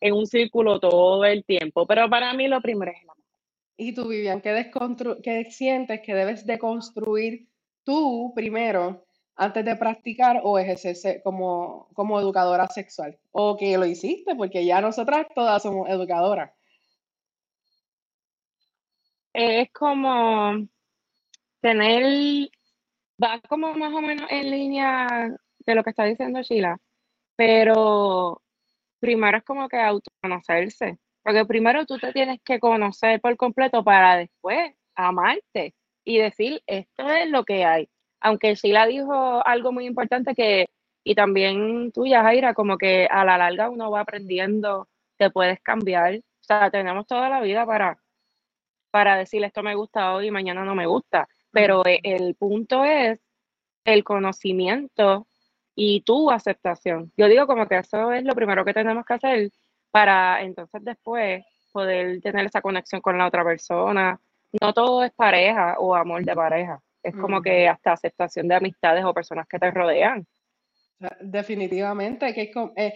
en 0.00 0.12
un 0.12 0.26
círculo 0.26 0.80
todo 0.80 1.24
el 1.24 1.44
tiempo. 1.44 1.86
Pero 1.86 2.10
para 2.10 2.34
mí 2.34 2.48
lo 2.48 2.60
primero 2.60 2.90
es 2.90 2.98
el 3.00 3.08
amor. 3.08 3.24
¿Y 3.76 3.94
tú, 3.94 4.08
Vivian, 4.08 4.40
qué, 4.40 4.72
qué 5.22 5.44
sientes 5.52 6.00
que 6.04 6.14
debes 6.14 6.44
de 6.44 6.58
construir 6.58 7.46
tú 7.84 8.32
primero 8.34 9.05
antes 9.36 9.64
de 9.64 9.76
practicar 9.76 10.40
o 10.42 10.58
ejercerse 10.58 11.20
como, 11.22 11.88
como 11.94 12.18
educadora 12.18 12.66
sexual. 12.68 13.18
O 13.32 13.56
que 13.56 13.76
lo 13.78 13.84
hiciste, 13.84 14.34
porque 14.34 14.64
ya 14.64 14.80
nosotras 14.80 15.26
todas 15.34 15.62
somos 15.62 15.88
educadoras. 15.88 16.50
Es 19.34 19.70
como 19.72 20.66
tener, 21.60 22.48
va 23.22 23.40
como 23.48 23.74
más 23.74 23.92
o 23.92 24.00
menos 24.00 24.26
en 24.30 24.50
línea 24.50 25.36
de 25.58 25.74
lo 25.74 25.84
que 25.84 25.90
está 25.90 26.04
diciendo 26.04 26.40
Sheila, 26.42 26.78
pero 27.36 28.40
primero 29.00 29.38
es 29.38 29.44
como 29.44 29.68
que 29.68 29.78
autoconocerse, 29.78 30.98
porque 31.22 31.44
primero 31.44 31.84
tú 31.84 31.98
te 31.98 32.12
tienes 32.12 32.40
que 32.42 32.58
conocer 32.60 33.20
por 33.20 33.36
completo 33.36 33.84
para 33.84 34.16
después 34.16 34.74
amarte 34.94 35.74
y 36.04 36.18
decir, 36.18 36.62
esto 36.66 37.10
es 37.10 37.28
lo 37.28 37.44
que 37.44 37.64
hay 37.64 37.90
aunque 38.26 38.56
Sheila 38.56 38.86
dijo 38.86 39.46
algo 39.46 39.70
muy 39.70 39.86
importante 39.86 40.34
que, 40.34 40.66
y 41.04 41.14
también 41.14 41.92
tuya, 41.92 42.22
Jaira, 42.22 42.54
como 42.54 42.76
que 42.76 43.06
a 43.08 43.24
la 43.24 43.38
larga 43.38 43.70
uno 43.70 43.88
va 43.88 44.00
aprendiendo, 44.00 44.88
te 45.16 45.30
puedes 45.30 45.60
cambiar. 45.60 46.16
O 46.16 46.22
sea, 46.40 46.68
tenemos 46.72 47.06
toda 47.06 47.28
la 47.28 47.40
vida 47.40 47.64
para, 47.64 47.98
para 48.90 49.16
decir 49.16 49.44
esto 49.44 49.62
me 49.62 49.76
gusta 49.76 50.12
hoy 50.12 50.26
y 50.26 50.30
mañana 50.32 50.64
no 50.64 50.74
me 50.74 50.86
gusta. 50.86 51.28
Pero 51.52 51.86
e, 51.86 52.00
el 52.02 52.34
punto 52.34 52.84
es 52.84 53.20
el 53.84 54.02
conocimiento 54.02 55.28
y 55.76 56.00
tu 56.00 56.28
aceptación. 56.32 57.12
Yo 57.16 57.28
digo 57.28 57.46
como 57.46 57.68
que 57.68 57.78
eso 57.78 58.10
es 58.12 58.24
lo 58.24 58.34
primero 58.34 58.64
que 58.64 58.74
tenemos 58.74 59.06
que 59.06 59.14
hacer 59.14 59.50
para 59.92 60.42
entonces 60.42 60.82
después 60.84 61.44
poder 61.72 62.20
tener 62.22 62.46
esa 62.46 62.60
conexión 62.60 63.00
con 63.00 63.18
la 63.18 63.28
otra 63.28 63.44
persona. 63.44 64.20
No 64.60 64.72
todo 64.72 65.04
es 65.04 65.12
pareja 65.12 65.76
o 65.78 65.94
amor 65.94 66.24
de 66.24 66.34
pareja 66.34 66.82
es 67.08 67.14
como 67.14 67.40
que 67.42 67.68
hasta 67.68 67.92
aceptación 67.92 68.48
de 68.48 68.56
amistades 68.56 69.04
o 69.04 69.14
personas 69.14 69.46
que 69.48 69.58
te 69.58 69.70
rodean. 69.70 70.26
Definitivamente, 71.20 72.32
que 72.32 72.42
es 72.42 72.56
eh, 72.76 72.94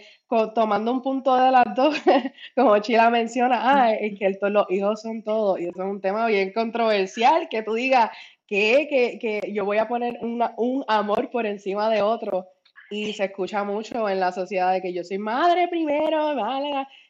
tomando 0.55 0.91
un 0.91 1.03
punto 1.03 1.35
de 1.35 1.51
las 1.51 1.65
dos, 1.75 1.95
como 2.55 2.79
Chila 2.79 3.11
menciona, 3.11 3.59
ah, 3.61 3.93
es 3.93 4.17
que 4.17 4.37
los 4.49 4.65
hijos 4.71 5.01
son 5.01 5.21
todo, 5.23 5.59
y 5.59 5.65
eso 5.65 5.83
es 5.83 5.89
un 5.89 6.01
tema 6.01 6.25
bien 6.25 6.51
controversial, 6.51 7.47
que 7.47 7.61
tú 7.61 7.75
digas 7.75 8.09
que, 8.47 8.87
que, 8.89 9.19
que 9.19 9.53
yo 9.53 9.65
voy 9.65 9.77
a 9.77 9.87
poner 9.87 10.17
un 10.21 10.83
amor 10.87 11.29
por 11.29 11.45
encima 11.45 11.91
de 11.91 12.01
otro, 12.01 12.47
y 12.89 13.13
se 13.13 13.25
escucha 13.25 13.63
mucho 13.63 14.09
en 14.09 14.19
la 14.19 14.31
sociedad 14.31 14.73
de 14.73 14.81
que 14.81 14.93
yo 14.93 15.03
soy 15.03 15.19
madre 15.19 15.67
primero, 15.67 16.33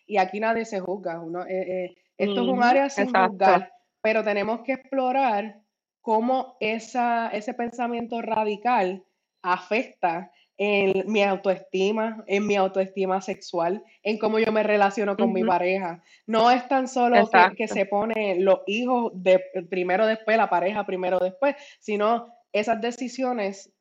y 0.05 0.17
aquí 0.17 0.41
nadie 0.41 0.65
se 0.65 0.81
juzga, 0.81 1.21
uno, 1.21 1.45
eh, 1.45 1.85
eh, 1.85 1.95
esto 2.17 2.41
es 2.41 2.47
un 2.47 2.61
área 2.61 2.89
sin 2.89 3.05
juzgar, 3.13 3.71
pero 4.01 4.25
tenemos 4.25 4.59
que 4.61 4.73
explorar 4.73 5.61
cómo 6.01 6.57
esa, 6.59 7.29
ese 7.29 7.53
pensamiento 7.53 8.21
radical 8.21 9.03
afecta 9.41 10.31
en 10.63 11.11
mi 11.11 11.23
autoestima, 11.23 12.23
en 12.27 12.45
mi 12.45 12.55
autoestima 12.55 13.19
sexual, 13.19 13.83
en 14.03 14.19
cómo 14.19 14.37
yo 14.37 14.51
me 14.51 14.61
relaciono 14.61 15.17
con 15.17 15.33
mi 15.33 15.43
pareja. 15.43 16.03
No 16.27 16.51
es 16.51 16.67
tan 16.67 16.87
solo 16.87 17.27
que, 17.57 17.67
se 17.67 17.87
pone 17.87 18.39
los 18.39 18.59
hijos 18.67 19.11
de 19.15 19.41
primero 19.71 20.05
después, 20.05 20.37
la 20.37 20.51
pareja 20.51 20.85
primero 20.85 21.17
después, 21.17 21.55
sino 21.79 22.27
esas 22.53 22.79
decisiones, 22.79 23.73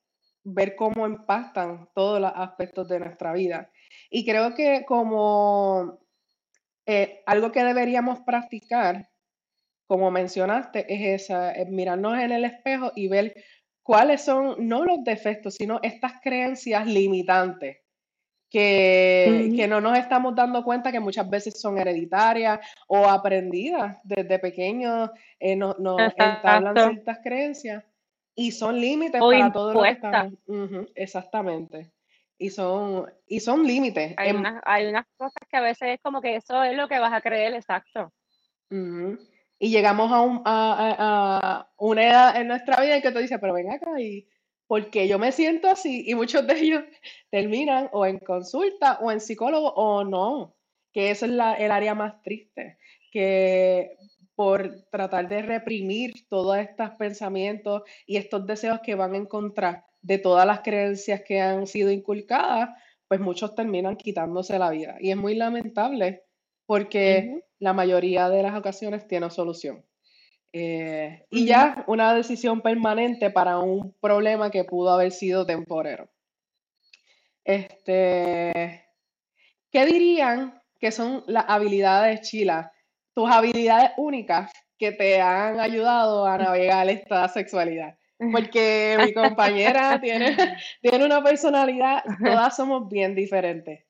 ver 0.42 0.74
cómo 0.74 1.06
impactan 1.06 1.86
todos 1.94 2.18
los 2.18 2.32
aspectos 2.34 2.88
de 2.88 3.00
nuestra 3.00 3.34
vida. 3.34 3.70
Y 4.08 4.24
creo 4.24 4.54
que 4.54 4.86
como 4.86 5.98
eh, 6.86 7.22
algo 7.26 7.52
que 7.52 7.62
deberíamos 7.62 8.20
practicar, 8.20 9.09
como 9.90 10.12
mencionaste, 10.12 10.86
es 10.88 11.22
esa, 11.22 11.50
es 11.50 11.68
mirarnos 11.68 12.16
en 12.16 12.30
el 12.30 12.44
espejo 12.44 12.92
y 12.94 13.08
ver 13.08 13.34
cuáles 13.82 14.22
son, 14.22 14.68
no 14.68 14.84
los 14.84 15.02
defectos, 15.02 15.56
sino 15.56 15.80
estas 15.82 16.12
creencias 16.22 16.86
limitantes 16.86 17.78
que, 18.48 19.66
no 19.68 19.80
nos 19.80 19.98
estamos 19.98 20.36
dando 20.36 20.62
cuenta 20.62 20.92
que 20.92 21.00
muchas 21.00 21.28
veces 21.28 21.60
son 21.60 21.76
hereditarias 21.76 22.60
o 22.86 23.04
aprendidas 23.04 23.98
desde 24.04 24.38
pequeños, 24.38 25.10
eh, 25.40 25.56
nos 25.56 26.12
entablan 26.16 26.76
ciertas 26.76 27.18
creencias 27.24 27.82
y 28.36 28.52
son 28.52 28.80
límites 28.80 29.20
para 29.20 29.50
todo 29.50 29.74
lo 29.74 29.82
que 29.82 29.90
estamos. 29.90 30.34
exactamente. 30.94 31.90
Y 32.38 32.50
son, 32.50 33.12
y 33.26 33.40
son 33.40 33.66
límites. 33.66 34.14
Hay, 34.16 34.30
unas, 34.30 34.62
hay 34.64 34.86
unas 34.86 35.06
cosas 35.16 35.42
que 35.50 35.56
a 35.56 35.62
veces 35.62 35.88
es 35.88 36.00
como 36.00 36.20
que 36.20 36.36
eso 36.36 36.62
es 36.62 36.76
lo 36.76 36.86
que 36.86 37.00
vas 37.00 37.12
a 37.12 37.20
creer, 37.20 37.54
exacto 37.54 38.12
y 39.62 39.68
llegamos 39.68 40.10
a, 40.10 40.22
un, 40.22 40.42
a, 40.46 41.70
una 41.76 42.02
edad 42.02 42.36
en 42.40 42.48
nuestra 42.48 42.80
vida 42.80 42.96
en 42.96 43.02
que 43.02 43.12
tú 43.12 43.18
dices, 43.18 43.38
pero 43.38 43.52
ven 43.52 43.70
acá, 43.70 44.00
y 44.00 44.26
porque 44.66 45.06
yo 45.06 45.18
me 45.18 45.32
siento 45.32 45.68
así, 45.68 46.02
y 46.06 46.14
muchos 46.14 46.46
de 46.46 46.58
ellos 46.58 46.82
terminan 47.30 47.90
o 47.92 48.06
en 48.06 48.18
consulta 48.18 48.98
o 49.02 49.12
en 49.12 49.20
psicólogo 49.20 49.68
o 49.74 50.02
no, 50.02 50.56
que 50.92 51.10
eso 51.10 51.26
es 51.26 51.32
la, 51.32 51.54
el 51.54 51.72
área 51.72 51.94
más 51.94 52.22
triste, 52.22 52.78
que 53.12 53.98
por 54.34 54.86
tratar 54.90 55.28
de 55.28 55.42
reprimir 55.42 56.26
todos 56.30 56.56
estos 56.56 56.92
pensamientos 56.92 57.82
y 58.06 58.16
estos 58.16 58.46
deseos 58.46 58.80
que 58.82 58.94
van 58.94 59.14
en 59.14 59.26
contra 59.26 59.84
de 60.00 60.16
todas 60.16 60.46
las 60.46 60.60
creencias 60.60 61.20
que 61.20 61.42
han 61.42 61.66
sido 61.66 61.90
inculcadas, 61.90 62.70
pues 63.06 63.20
muchos 63.20 63.54
terminan 63.54 63.96
quitándose 63.96 64.58
la 64.58 64.70
vida. 64.70 64.96
Y 65.00 65.10
es 65.10 65.18
muy 65.18 65.34
lamentable 65.34 66.22
porque 66.70 67.42
la 67.58 67.72
mayoría 67.72 68.28
de 68.28 68.44
las 68.44 68.56
ocasiones 68.56 69.08
tiene 69.08 69.28
solución. 69.28 69.84
Eh, 70.52 71.26
y 71.28 71.44
ya 71.44 71.82
una 71.88 72.14
decisión 72.14 72.60
permanente 72.60 73.28
para 73.28 73.58
un 73.58 73.92
problema 74.00 74.52
que 74.52 74.62
pudo 74.62 74.90
haber 74.90 75.10
sido 75.10 75.44
temporero. 75.44 76.08
Este, 77.42 78.84
¿Qué 79.72 79.84
dirían 79.84 80.62
que 80.78 80.92
son 80.92 81.24
las 81.26 81.46
habilidades 81.48 82.20
Chila? 82.20 82.70
Tus 83.16 83.28
habilidades 83.28 83.90
únicas 83.96 84.52
que 84.78 84.92
te 84.92 85.20
han 85.20 85.58
ayudado 85.58 86.24
a 86.24 86.38
navegar 86.38 86.88
esta 86.88 87.26
sexualidad. 87.26 87.98
Porque 88.16 88.96
mi 89.04 89.12
compañera 89.12 90.00
tiene, 90.00 90.36
tiene 90.80 91.04
una 91.04 91.20
personalidad, 91.20 92.04
todas 92.24 92.54
somos 92.54 92.88
bien 92.88 93.16
diferentes. 93.16 93.89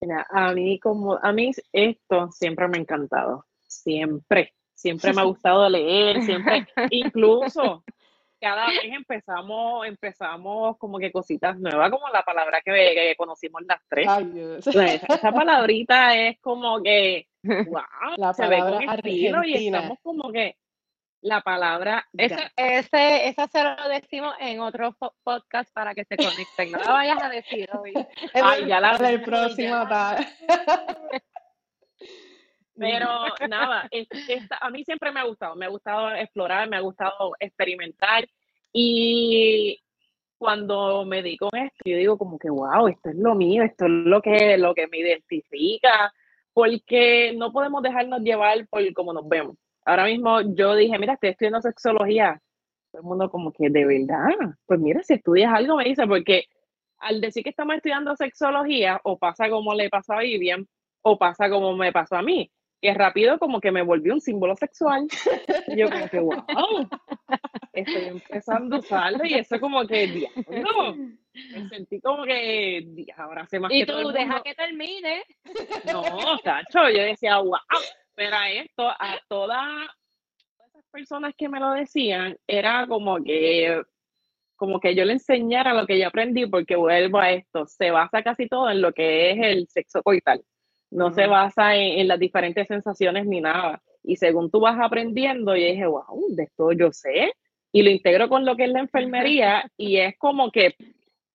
Mira, 0.00 0.26
a 0.30 0.52
mí 0.52 0.78
como 0.80 1.18
a 1.22 1.32
mí 1.32 1.50
esto 1.72 2.30
siempre 2.32 2.68
me 2.68 2.78
ha 2.78 2.80
encantado, 2.80 3.44
siempre, 3.66 4.54
siempre 4.74 5.12
me 5.12 5.20
ha 5.20 5.24
gustado 5.24 5.68
leer, 5.68 6.22
siempre, 6.22 6.66
incluso 6.90 7.84
cada 8.40 8.68
vez 8.68 8.84
empezamos, 8.84 9.86
empezamos 9.86 10.78
como 10.78 10.98
que 10.98 11.12
cositas 11.12 11.58
nuevas, 11.58 11.90
como 11.90 12.08
la 12.08 12.22
palabra 12.22 12.62
que, 12.64 13.14
conocimos 13.16 13.62
las 13.68 13.82
tres. 13.86 14.08
esa, 14.66 15.32
palabrita 15.32 16.16
es 16.16 16.40
como 16.40 16.82
que, 16.82 17.26
wow, 17.42 18.32
se 18.32 18.48
ve 18.48 18.58
con 18.60 18.82
estilo 18.82 19.44
y 19.44 19.66
estamos 19.66 19.98
como 20.02 20.32
que, 20.32 20.56
la 21.22 21.40
palabra. 21.42 22.06
Ese, 22.16 22.50
ese, 22.56 23.28
esa 23.28 23.46
se 23.48 23.62
lo 23.62 23.88
decimos 23.88 24.34
en 24.40 24.60
otro 24.60 24.96
podcast 25.22 25.72
para 25.72 25.94
que 25.94 26.04
se 26.04 26.16
conecten. 26.16 26.72
No 26.72 26.78
la 26.78 26.92
vayas 26.92 27.22
a 27.22 27.28
decir 27.28 27.68
hoy. 27.72 27.92
Ay, 28.34 28.66
ya 28.66 28.80
la 28.80 28.96
del 28.98 29.22
próximo. 29.22 29.86
Pero 32.76 33.08
nada, 33.48 33.90
a 34.60 34.70
mí 34.70 34.84
siempre 34.84 35.12
me 35.12 35.20
ha 35.20 35.24
gustado, 35.24 35.54
me 35.54 35.66
ha 35.66 35.68
gustado 35.68 36.14
explorar, 36.14 36.68
me 36.68 36.78
ha 36.78 36.80
gustado 36.80 37.32
experimentar 37.38 38.26
y 38.72 39.78
cuando 40.38 41.04
me 41.04 41.22
di 41.22 41.36
con 41.36 41.50
esto, 41.52 41.76
yo 41.84 41.98
digo 41.98 42.16
como 42.16 42.38
que, 42.38 42.48
wow, 42.48 42.88
esto 42.88 43.10
es 43.10 43.16
lo 43.16 43.34
mío, 43.34 43.62
esto 43.62 43.84
es 43.84 43.90
lo 43.90 44.22
que, 44.22 44.56
lo 44.56 44.74
que 44.74 44.86
me 44.86 44.96
identifica, 44.96 46.10
porque 46.54 47.34
no 47.36 47.52
podemos 47.52 47.82
dejarnos 47.82 48.22
llevar 48.22 48.66
por 48.68 48.90
cómo 48.94 49.12
nos 49.12 49.28
vemos 49.28 49.56
ahora 49.90 50.04
mismo 50.04 50.40
yo 50.54 50.74
dije, 50.74 50.98
mira, 50.98 51.14
estoy 51.14 51.30
estudiando 51.30 51.60
sexología. 51.60 52.40
Todo 52.92 53.02
el 53.02 53.08
mundo 53.08 53.30
como 53.30 53.52
que, 53.52 53.70
de 53.70 53.84
verdad, 53.84 54.28
pues 54.66 54.80
mira, 54.80 55.02
si 55.02 55.14
estudias 55.14 55.52
algo 55.52 55.76
me 55.76 55.84
dice, 55.84 56.06
porque 56.06 56.44
al 56.98 57.20
decir 57.20 57.42
que 57.42 57.50
estamos 57.50 57.76
estudiando 57.76 58.14
sexología, 58.16 59.00
o 59.04 59.18
pasa 59.18 59.48
como 59.48 59.74
le 59.74 59.88
pasó 59.88 60.14
a 60.14 60.20
Vivian, 60.20 60.66
o 61.02 61.18
pasa 61.18 61.48
como 61.48 61.76
me 61.76 61.92
pasó 61.92 62.16
a 62.16 62.22
mí, 62.22 62.50
que 62.80 62.94
rápido 62.94 63.38
como 63.38 63.60
que 63.60 63.70
me 63.70 63.82
volvió 63.82 64.14
un 64.14 64.20
símbolo 64.20 64.56
sexual. 64.56 65.06
Y 65.68 65.76
yo 65.76 65.90
como 65.90 66.08
que, 66.08 66.18
wow, 66.18 66.88
estoy 67.72 68.04
empezando 68.04 68.76
a 68.76 68.78
usarlo 68.80 69.24
y 69.24 69.34
eso 69.34 69.60
como 69.60 69.86
que, 69.86 70.06
diablo, 70.06 70.96
me 70.96 71.68
sentí 71.68 72.00
como 72.00 72.24
que, 72.24 73.06
ahora 73.16 73.46
sé 73.46 73.60
más 73.60 73.72
y 73.72 73.80
que 73.80 73.92
tú, 73.92 74.10
deja 74.10 74.42
que 74.42 74.54
termine. 74.54 75.22
No, 75.92 76.38
tacho, 76.42 76.88
yo 76.90 77.02
decía, 77.02 77.38
wow, 77.38 77.58
pero 78.14 78.36
a 78.36 78.50
esto, 78.50 78.88
a 78.88 79.20
todas 79.28 79.88
esas 80.68 80.84
personas 80.90 81.34
que 81.36 81.48
me 81.48 81.60
lo 81.60 81.72
decían, 81.72 82.36
era 82.46 82.86
como 82.86 83.22
que, 83.22 83.82
como 84.56 84.80
que 84.80 84.94
yo 84.94 85.04
le 85.04 85.14
enseñara 85.14 85.74
lo 85.74 85.86
que 85.86 85.98
yo 85.98 86.08
aprendí, 86.08 86.46
porque 86.46 86.76
vuelvo 86.76 87.18
a 87.18 87.32
esto, 87.32 87.66
se 87.66 87.90
basa 87.90 88.22
casi 88.22 88.48
todo 88.48 88.70
en 88.70 88.82
lo 88.82 88.92
que 88.92 89.30
es 89.30 89.38
el 89.40 89.68
sexo 89.68 90.02
coital. 90.02 90.44
No 90.90 91.12
se 91.12 91.26
basa 91.26 91.76
en, 91.76 92.08
las 92.08 92.18
diferentes 92.18 92.66
sensaciones 92.66 93.26
ni 93.26 93.40
nada. 93.40 93.80
Y 94.02 94.16
según 94.16 94.50
tú 94.50 94.60
vas 94.60 94.78
aprendiendo, 94.80 95.54
yo 95.54 95.64
dije, 95.64 95.86
wow, 95.86 96.24
de 96.30 96.42
esto 96.44 96.72
yo 96.72 96.92
sé. 96.92 97.32
Y 97.72 97.82
lo 97.82 97.90
integro 97.90 98.28
con 98.28 98.44
lo 98.44 98.56
que 98.56 98.64
es 98.64 98.70
la 98.70 98.80
enfermería 98.80 99.70
y 99.76 99.98
es 99.98 100.18
como 100.18 100.50
que 100.50 100.74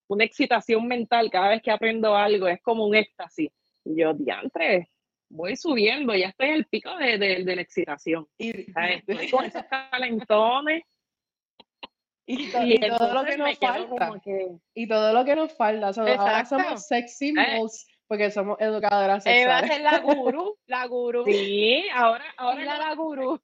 una 0.08 0.26
excitación 0.26 0.88
mental 0.88 1.30
cada 1.32 1.50
vez 1.50 1.62
que 1.62 1.72
aprendo 1.72 2.16
algo, 2.16 2.48
es 2.48 2.62
como 2.62 2.86
un 2.86 2.96
éxtasis. 2.96 3.50
Y 3.86 3.96
yo, 3.96 4.14
diantre, 4.14 4.90
voy 5.36 5.56
subiendo, 5.56 6.16
ya 6.16 6.30
estoy 6.30 6.48
en 6.48 6.54
el 6.56 6.66
pico 6.66 6.96
de, 6.98 7.18
de, 7.18 7.56
la 7.56 7.62
excitación. 7.62 8.28
Y, 8.38 8.50
estoy 8.76 9.30
con 9.30 9.46
esos 9.46 9.64
calentones. 9.66 10.84
Y, 12.28 12.80
todo 12.80 13.14
lo 13.14 13.24
que 13.24 13.38
nos 13.38 13.60
falta. 13.60 14.12
Y 14.74 14.88
todo 14.88 15.14
lo 15.14 15.26
que 15.26 15.36
nos 15.36 15.54
falta. 15.54 15.90
ahora 15.90 16.44
somos 16.46 16.88
sexy 16.88 17.36
eh. 17.38 17.62
porque 18.08 18.32
somos 18.32 18.60
educadoras 18.60 19.24
sexuales. 19.24 19.48
va 19.48 19.58
a 19.60 19.68
ser 19.68 19.82
la 19.82 20.00
guru, 20.00 20.58
la 20.66 20.88
guru. 20.88 21.24
Sí, 21.24 21.84
ahora, 21.94 22.26
ahora, 22.38 22.80
la, 22.80 22.96
guru. 22.96 23.40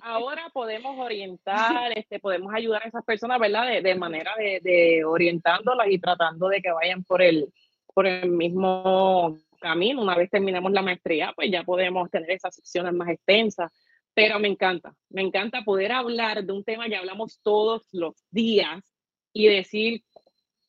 ahora 0.00 0.48
podemos 0.54 0.98
orientar, 0.98 1.92
este, 1.94 2.20
podemos 2.20 2.54
ayudar 2.54 2.82
a 2.82 2.88
esas 2.88 3.04
personas, 3.04 3.38
¿verdad? 3.38 3.66
De, 3.66 3.82
de 3.82 3.94
manera 3.96 4.34
de, 4.38 4.60
de 4.62 5.04
orientándolas 5.04 5.88
y 5.90 5.98
tratando 5.98 6.48
de 6.48 6.62
que 6.62 6.72
vayan 6.72 7.04
por 7.04 7.20
el, 7.20 7.52
por 7.92 8.06
el 8.06 8.30
mismo 8.30 9.36
camino. 9.62 10.02
Una 10.02 10.14
vez 10.14 10.28
terminemos 10.28 10.70
la 10.72 10.82
maestría, 10.82 11.32
pues 11.34 11.50
ya 11.50 11.62
podemos 11.62 12.10
tener 12.10 12.30
esas 12.30 12.54
secciones 12.54 12.92
más 12.92 13.08
extensas. 13.08 13.72
Pero 14.14 14.38
me 14.38 14.48
encanta, 14.48 14.94
me 15.08 15.22
encanta 15.22 15.62
poder 15.62 15.92
hablar 15.92 16.44
de 16.44 16.52
un 16.52 16.64
tema 16.64 16.86
que 16.86 16.96
hablamos 16.96 17.40
todos 17.42 17.88
los 17.92 18.14
días 18.30 18.84
y 19.32 19.46
decir, 19.46 20.02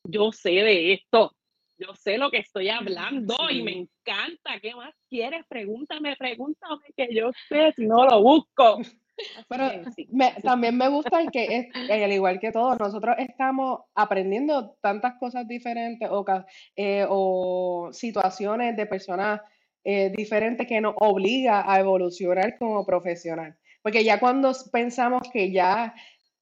yo 0.05 0.31
sé 0.31 0.51
de 0.51 0.93
esto, 0.93 1.35
yo 1.77 1.93
sé 1.95 2.17
lo 2.17 2.31
que 2.31 2.37
estoy 2.37 2.69
hablando 2.69 3.35
y 3.49 3.61
me 3.61 3.71
encanta. 3.71 4.59
¿Qué 4.61 4.73
más 4.75 4.93
quieres? 5.09 5.45
Pregúntame, 5.49 6.15
pregúntame, 6.15 6.83
que 6.95 7.13
yo 7.13 7.31
sé, 7.49 7.73
si 7.73 7.85
no 7.85 8.05
lo 8.05 8.21
busco. 8.21 8.77
Pero 9.47 9.69
también 10.41 10.77
me 10.77 10.87
gusta 10.87 11.19
que, 11.31 11.69
es, 11.69 11.91
al 11.91 12.11
igual 12.11 12.39
que 12.39 12.51
todos, 12.51 12.79
nosotros 12.79 13.15
estamos 13.19 13.81
aprendiendo 13.93 14.75
tantas 14.81 15.13
cosas 15.19 15.47
diferentes 15.47 16.09
o, 16.11 16.25
eh, 16.75 17.05
o 17.07 17.89
situaciones 17.91 18.75
de 18.75 18.85
personas 18.85 19.41
eh, 19.83 20.11
diferentes 20.15 20.65
que 20.67 20.81
nos 20.81 20.95
obliga 20.97 21.71
a 21.71 21.79
evolucionar 21.79 22.57
como 22.57 22.85
profesional. 22.85 23.55
Porque 23.81 24.03
ya 24.03 24.19
cuando 24.19 24.51
pensamos 24.71 25.23
que 25.31 25.51
ya 25.51 25.93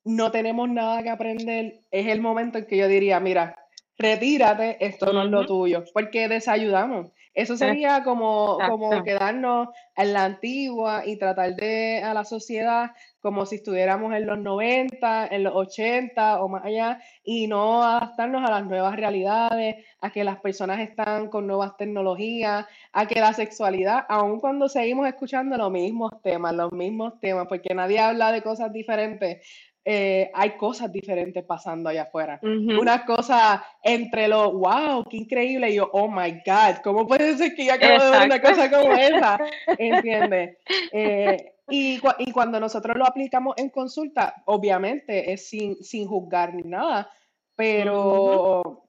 no 0.03 0.31
tenemos 0.31 0.69
nada 0.69 1.03
que 1.03 1.09
aprender, 1.09 1.81
es 1.91 2.07
el 2.07 2.21
momento 2.21 2.59
en 2.59 2.65
que 2.65 2.77
yo 2.77 2.87
diría, 2.87 3.19
mira, 3.19 3.55
retírate, 4.01 4.77
esto 4.85 5.13
no 5.13 5.23
es 5.23 5.29
lo 5.29 5.45
tuyo, 5.45 5.83
porque 5.93 6.27
desayudamos. 6.27 7.11
Eso 7.33 7.55
sería 7.55 8.03
como, 8.03 8.57
como 8.67 9.03
quedarnos 9.03 9.69
en 9.95 10.11
la 10.11 10.25
antigua 10.25 11.03
y 11.05 11.15
tratar 11.15 11.55
de 11.55 12.03
a 12.03 12.13
la 12.13 12.25
sociedad 12.25 12.91
como 13.21 13.45
si 13.45 13.55
estuviéramos 13.55 14.13
en 14.13 14.25
los 14.25 14.39
90, 14.39 15.27
en 15.27 15.43
los 15.43 15.55
80 15.55 16.41
o 16.41 16.49
más 16.49 16.65
allá 16.65 16.99
y 17.23 17.47
no 17.47 17.83
adaptarnos 17.83 18.43
a 18.43 18.51
las 18.51 18.65
nuevas 18.65 18.97
realidades, 18.97 19.85
a 20.01 20.09
que 20.09 20.25
las 20.25 20.41
personas 20.41 20.81
están 20.81 21.29
con 21.29 21.47
nuevas 21.47 21.77
tecnologías, 21.77 22.65
a 22.91 23.07
que 23.07 23.21
la 23.21 23.31
sexualidad, 23.31 24.05
aun 24.09 24.39
cuando 24.39 24.67
seguimos 24.67 25.07
escuchando 25.07 25.55
los 25.55 25.71
mismos 25.71 26.11
temas, 26.21 26.53
los 26.53 26.73
mismos 26.73 27.19
temas, 27.21 27.47
porque 27.47 27.73
nadie 27.73 27.99
habla 27.99 28.31
de 28.31 28.41
cosas 28.41 28.73
diferentes, 28.73 29.47
eh, 29.83 30.29
hay 30.33 30.51
cosas 30.57 30.91
diferentes 30.91 31.43
pasando 31.43 31.89
allá 31.89 32.03
afuera. 32.03 32.39
Una 32.43 33.03
cosa 33.03 33.65
entre 33.81 34.27
lo, 34.27 34.51
wow, 34.51 35.03
qué 35.09 35.17
increíble, 35.17 35.71
y 35.71 35.75
yo, 35.75 35.89
oh 35.93 36.07
my 36.07 36.41
God, 36.45 36.81
¿cómo 36.83 37.07
puede 37.07 37.35
ser 37.35 37.55
que 37.55 37.65
yo 37.65 37.73
acabo 37.73 38.03
de 38.03 38.11
ver 38.11 38.25
una 38.25 38.41
cosa 38.41 38.69
como 38.69 38.93
esa? 38.93 39.39
¿Entiendes? 39.79 40.57
Eh, 40.91 41.53
y, 41.69 41.99
y, 42.19 42.31
cuando 42.31 42.59
nosotros 42.59 42.95
lo 42.95 43.05
aplicamos 43.05 43.55
en 43.57 43.69
consulta, 43.69 44.43
obviamente 44.45 45.31
es 45.33 45.47
sin, 45.47 45.83
sin 45.83 46.07
juzgar 46.07 46.53
ni 46.53 46.63
nada, 46.63 47.09
pero, 47.55 48.87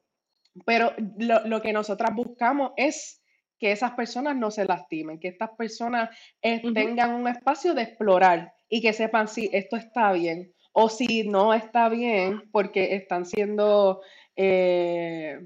pero 0.66 0.92
lo, 1.18 1.46
lo, 1.46 1.62
que 1.62 1.72
nosotras 1.72 2.14
buscamos 2.14 2.72
es 2.76 3.22
que 3.58 3.72
esas 3.72 3.92
personas 3.92 4.36
no 4.36 4.50
se 4.50 4.64
lastimen, 4.66 5.20
que 5.20 5.28
estas 5.28 5.50
personas 5.50 6.10
eh, 6.42 6.60
tengan 6.74 7.14
un 7.14 7.28
espacio 7.28 7.72
de 7.72 7.82
explorar 7.82 8.52
y 8.68 8.82
que 8.82 8.92
sepan 8.92 9.28
si 9.28 9.48
esto 9.52 9.76
está 9.76 10.12
bien 10.12 10.52
o 10.72 10.88
si 10.88 11.28
no 11.28 11.54
está 11.54 11.88
bien 11.88 12.50
porque 12.50 12.94
están 12.94 13.26
siendo, 13.26 14.00
eh, 14.36 15.40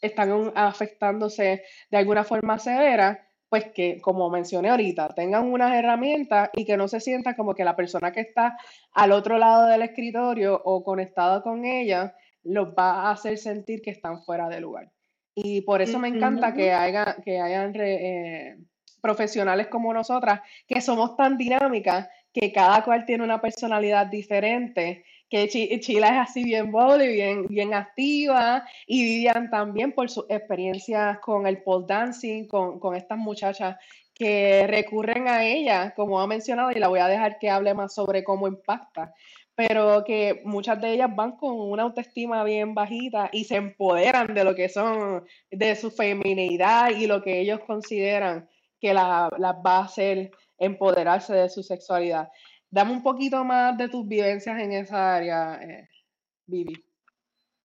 están 0.00 0.52
afectándose 0.54 1.62
de 1.90 1.96
alguna 1.96 2.24
forma 2.24 2.58
severa, 2.58 3.26
pues 3.48 3.66
que, 3.72 4.00
como 4.00 4.28
mencioné 4.28 4.70
ahorita, 4.70 5.08
tengan 5.14 5.50
unas 5.52 5.74
herramientas 5.74 6.50
y 6.52 6.64
que 6.64 6.76
no 6.76 6.88
se 6.88 7.00
sienta 7.00 7.36
como 7.36 7.54
que 7.54 7.64
la 7.64 7.76
persona 7.76 8.12
que 8.12 8.20
está 8.20 8.56
al 8.92 9.12
otro 9.12 9.38
lado 9.38 9.66
del 9.68 9.82
escritorio 9.82 10.60
o 10.64 10.82
conectada 10.82 11.42
con 11.42 11.64
ella 11.64 12.14
los 12.42 12.68
va 12.68 13.02
a 13.02 13.12
hacer 13.12 13.38
sentir 13.38 13.82
que 13.82 13.90
están 13.90 14.22
fuera 14.22 14.48
de 14.48 14.60
lugar. 14.60 14.90
Y 15.34 15.60
por 15.60 15.82
eso 15.82 15.98
me 15.98 16.08
encanta 16.08 16.54
que, 16.54 16.72
haya, 16.72 17.16
que 17.22 17.40
hayan 17.40 17.72
eh, 17.76 18.56
profesionales 19.02 19.66
como 19.68 19.92
nosotras, 19.92 20.40
que 20.66 20.80
somos 20.80 21.16
tan 21.16 21.36
dinámicas 21.36 22.08
que 22.38 22.52
cada 22.52 22.84
cual 22.84 23.06
tiene 23.06 23.24
una 23.24 23.40
personalidad 23.40 24.08
diferente, 24.08 25.04
que 25.30 25.48
Chila 25.48 26.08
es 26.08 26.28
así 26.28 26.44
bien 26.44 26.70
body, 26.70 27.08
bien, 27.08 27.46
bien 27.46 27.72
activa, 27.72 28.62
y 28.86 29.02
Vivian 29.02 29.48
también 29.48 29.92
por 29.92 30.10
sus 30.10 30.26
experiencias 30.28 31.18
con 31.20 31.46
el 31.46 31.62
pole 31.62 31.86
dancing, 31.88 32.46
con, 32.46 32.78
con 32.78 32.94
estas 32.94 33.16
muchachas 33.16 33.76
que 34.12 34.66
recurren 34.66 35.28
a 35.28 35.44
ella, 35.44 35.94
como 35.96 36.20
ha 36.20 36.26
mencionado, 36.26 36.70
y 36.72 36.74
la 36.74 36.88
voy 36.88 37.00
a 37.00 37.08
dejar 37.08 37.38
que 37.38 37.48
hable 37.48 37.72
más 37.72 37.94
sobre 37.94 38.22
cómo 38.22 38.48
impacta, 38.48 39.14
pero 39.54 40.04
que 40.04 40.42
muchas 40.44 40.78
de 40.82 40.92
ellas 40.92 41.08
van 41.16 41.38
con 41.38 41.58
una 41.58 41.84
autoestima 41.84 42.44
bien 42.44 42.74
bajita 42.74 43.30
y 43.32 43.44
se 43.44 43.56
empoderan 43.56 44.34
de 44.34 44.44
lo 44.44 44.54
que 44.54 44.68
son, 44.68 45.24
de 45.50 45.74
su 45.74 45.90
feminidad 45.90 46.90
y 46.90 47.06
lo 47.06 47.22
que 47.22 47.40
ellos 47.40 47.60
consideran 47.60 48.46
que 48.78 48.92
las 48.92 49.30
va 49.32 49.78
a 49.78 49.84
hacer 49.84 50.32
empoderarse 50.58 51.34
de 51.34 51.48
su 51.48 51.62
sexualidad. 51.62 52.28
Dame 52.70 52.92
un 52.92 53.02
poquito 53.02 53.44
más 53.44 53.76
de 53.76 53.88
tus 53.88 54.06
vivencias 54.06 54.58
en 54.60 54.72
esa 54.72 55.16
área, 55.16 55.54
eh, 55.62 55.88
Vivi. 56.46 56.74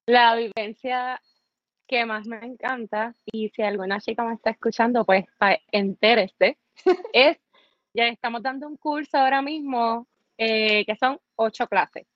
La 0.05 0.35
vivencia 0.35 1.21
que 1.87 2.05
más 2.05 2.25
me 2.25 2.37
encanta, 2.37 3.13
y 3.25 3.49
si 3.49 3.61
alguna 3.61 3.99
chica 3.99 4.23
me 4.23 4.33
está 4.33 4.51
escuchando, 4.51 5.03
pues 5.03 5.25
entérese, 5.71 6.57
es, 7.13 7.37
ya 7.93 8.07
estamos 8.07 8.41
dando 8.41 8.67
un 8.67 8.77
curso 8.77 9.17
ahora 9.17 9.41
mismo 9.41 10.07
eh, 10.37 10.85
que 10.85 10.95
son 10.95 11.19
ocho 11.35 11.67
clases. 11.67 12.07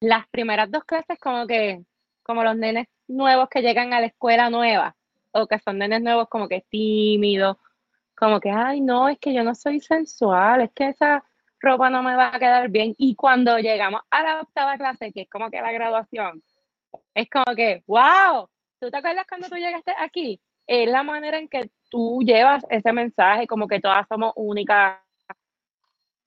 Las 0.00 0.26
primeras 0.28 0.70
dos 0.70 0.84
clases 0.84 1.18
como 1.18 1.46
que, 1.46 1.84
como 2.22 2.42
los 2.42 2.56
nenes 2.56 2.86
nuevos 3.06 3.48
que 3.48 3.60
llegan 3.60 3.92
a 3.92 4.00
la 4.00 4.06
escuela 4.06 4.48
nueva, 4.48 4.96
o 5.32 5.46
que 5.46 5.58
son 5.58 5.78
nenes 5.78 6.00
nuevos 6.00 6.28
como 6.28 6.48
que 6.48 6.64
tímidos, 6.68 7.58
como 8.18 8.40
que, 8.40 8.50
ay, 8.50 8.80
no, 8.80 9.08
es 9.08 9.18
que 9.20 9.32
yo 9.32 9.44
no 9.44 9.54
soy 9.54 9.80
sensual, 9.80 10.62
es 10.62 10.72
que 10.72 10.88
esa 10.88 11.24
ropa 11.60 11.88
no 11.88 12.02
me 12.02 12.16
va 12.16 12.34
a 12.34 12.38
quedar 12.38 12.68
bien. 12.68 12.94
Y 12.98 13.14
cuando 13.14 13.58
llegamos 13.58 14.00
a 14.10 14.22
la 14.22 14.40
octava 14.40 14.76
clase, 14.76 15.12
que 15.12 15.22
es 15.22 15.30
como 15.30 15.50
que 15.50 15.60
la 15.60 15.70
graduación, 15.70 16.42
es 17.14 17.30
como 17.30 17.54
que, 17.54 17.84
wow, 17.86 18.48
¿tú 18.80 18.90
te 18.90 18.96
acuerdas 18.96 19.24
cuando 19.28 19.48
tú 19.48 19.54
llegaste 19.54 19.92
aquí? 19.96 20.40
Es 20.66 20.90
la 20.90 21.04
manera 21.04 21.38
en 21.38 21.48
que 21.48 21.70
tú 21.90 22.20
llevas 22.22 22.64
ese 22.70 22.92
mensaje, 22.92 23.46
como 23.46 23.68
que 23.68 23.80
todas 23.80 24.06
somos 24.08 24.32
únicas, 24.34 24.98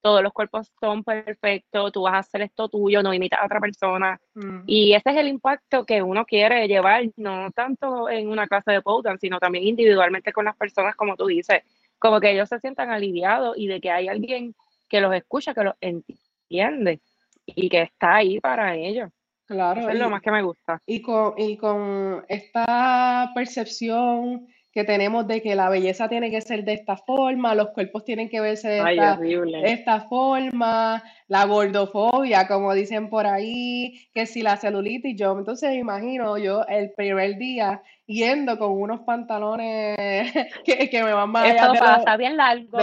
todos 0.01 0.23
los 0.23 0.31
cuerpos 0.31 0.71
son 0.79 1.03
perfectos, 1.03 1.91
tú 1.91 2.03
vas 2.03 2.13
a 2.13 2.19
hacer 2.19 2.41
esto 2.41 2.69
tuyo, 2.69 3.03
no 3.03 3.13
imitas 3.13 3.39
a 3.41 3.45
otra 3.45 3.59
persona. 3.59 4.19
Mm. 4.33 4.61
Y 4.65 4.93
ese 4.93 5.11
es 5.11 5.17
el 5.17 5.27
impacto 5.27 5.85
que 5.85 6.01
uno 6.01 6.25
quiere 6.25 6.67
llevar, 6.67 7.03
no 7.17 7.51
tanto 7.51 8.09
en 8.09 8.29
una 8.29 8.47
clase 8.47 8.71
de 8.71 8.81
pole 8.81 9.17
sino 9.19 9.39
también 9.39 9.67
individualmente 9.67 10.31
con 10.31 10.45
las 10.45 10.55
personas, 10.55 10.95
como 10.95 11.15
tú 11.15 11.27
dices 11.27 11.61
como 12.01 12.19
que 12.19 12.31
ellos 12.31 12.49
se 12.49 12.59
sientan 12.59 12.89
aliviados 12.89 13.55
y 13.57 13.67
de 13.67 13.79
que 13.79 13.91
hay 13.91 14.07
alguien 14.07 14.55
que 14.89 14.99
los 14.99 15.13
escucha, 15.13 15.53
que 15.53 15.63
los 15.63 15.75
entiende 15.79 16.99
y 17.45 17.69
que 17.69 17.83
está 17.83 18.15
ahí 18.15 18.39
para 18.39 18.75
ellos. 18.75 19.11
Claro. 19.45 19.81
Eso 19.81 19.89
es 19.91 19.99
lo 19.99 20.09
más 20.09 20.21
que 20.21 20.31
me 20.31 20.41
gusta. 20.41 20.81
Y 20.87 21.01
con, 21.01 21.35
y 21.37 21.57
con 21.57 22.25
esta 22.27 23.31
percepción 23.35 24.47
que 24.71 24.83
tenemos 24.83 25.27
de 25.27 25.41
que 25.41 25.53
la 25.53 25.69
belleza 25.69 26.09
tiene 26.09 26.31
que 26.31 26.41
ser 26.41 26.63
de 26.63 26.73
esta 26.73 26.95
forma, 26.97 27.53
los 27.53 27.69
cuerpos 27.69 28.03
tienen 28.03 28.29
que 28.29 28.39
verse 28.39 28.69
de 28.69 29.61
esta, 29.65 30.01
forma, 30.01 31.03
la 31.27 31.45
gordofobia, 31.45 32.47
como 32.47 32.73
dicen 32.73 33.09
por 33.09 33.27
ahí, 33.27 34.07
que 34.13 34.25
si 34.25 34.41
la 34.41 34.57
celulitis, 34.57 35.15
yo 35.17 35.37
entonces 35.37 35.75
imagino 35.75 36.37
yo 36.37 36.65
el 36.67 36.91
primer 36.93 37.37
día 37.37 37.81
yendo 38.11 38.59
con 38.59 38.71
unos 38.71 39.01
pantalones 39.01 39.97
que, 40.65 40.89
que 40.89 41.03
me 41.03 41.13
van 41.13 41.31
más 41.31 41.53
pasa, 41.79 42.17
bien 42.17 42.37
largo. 42.37 42.77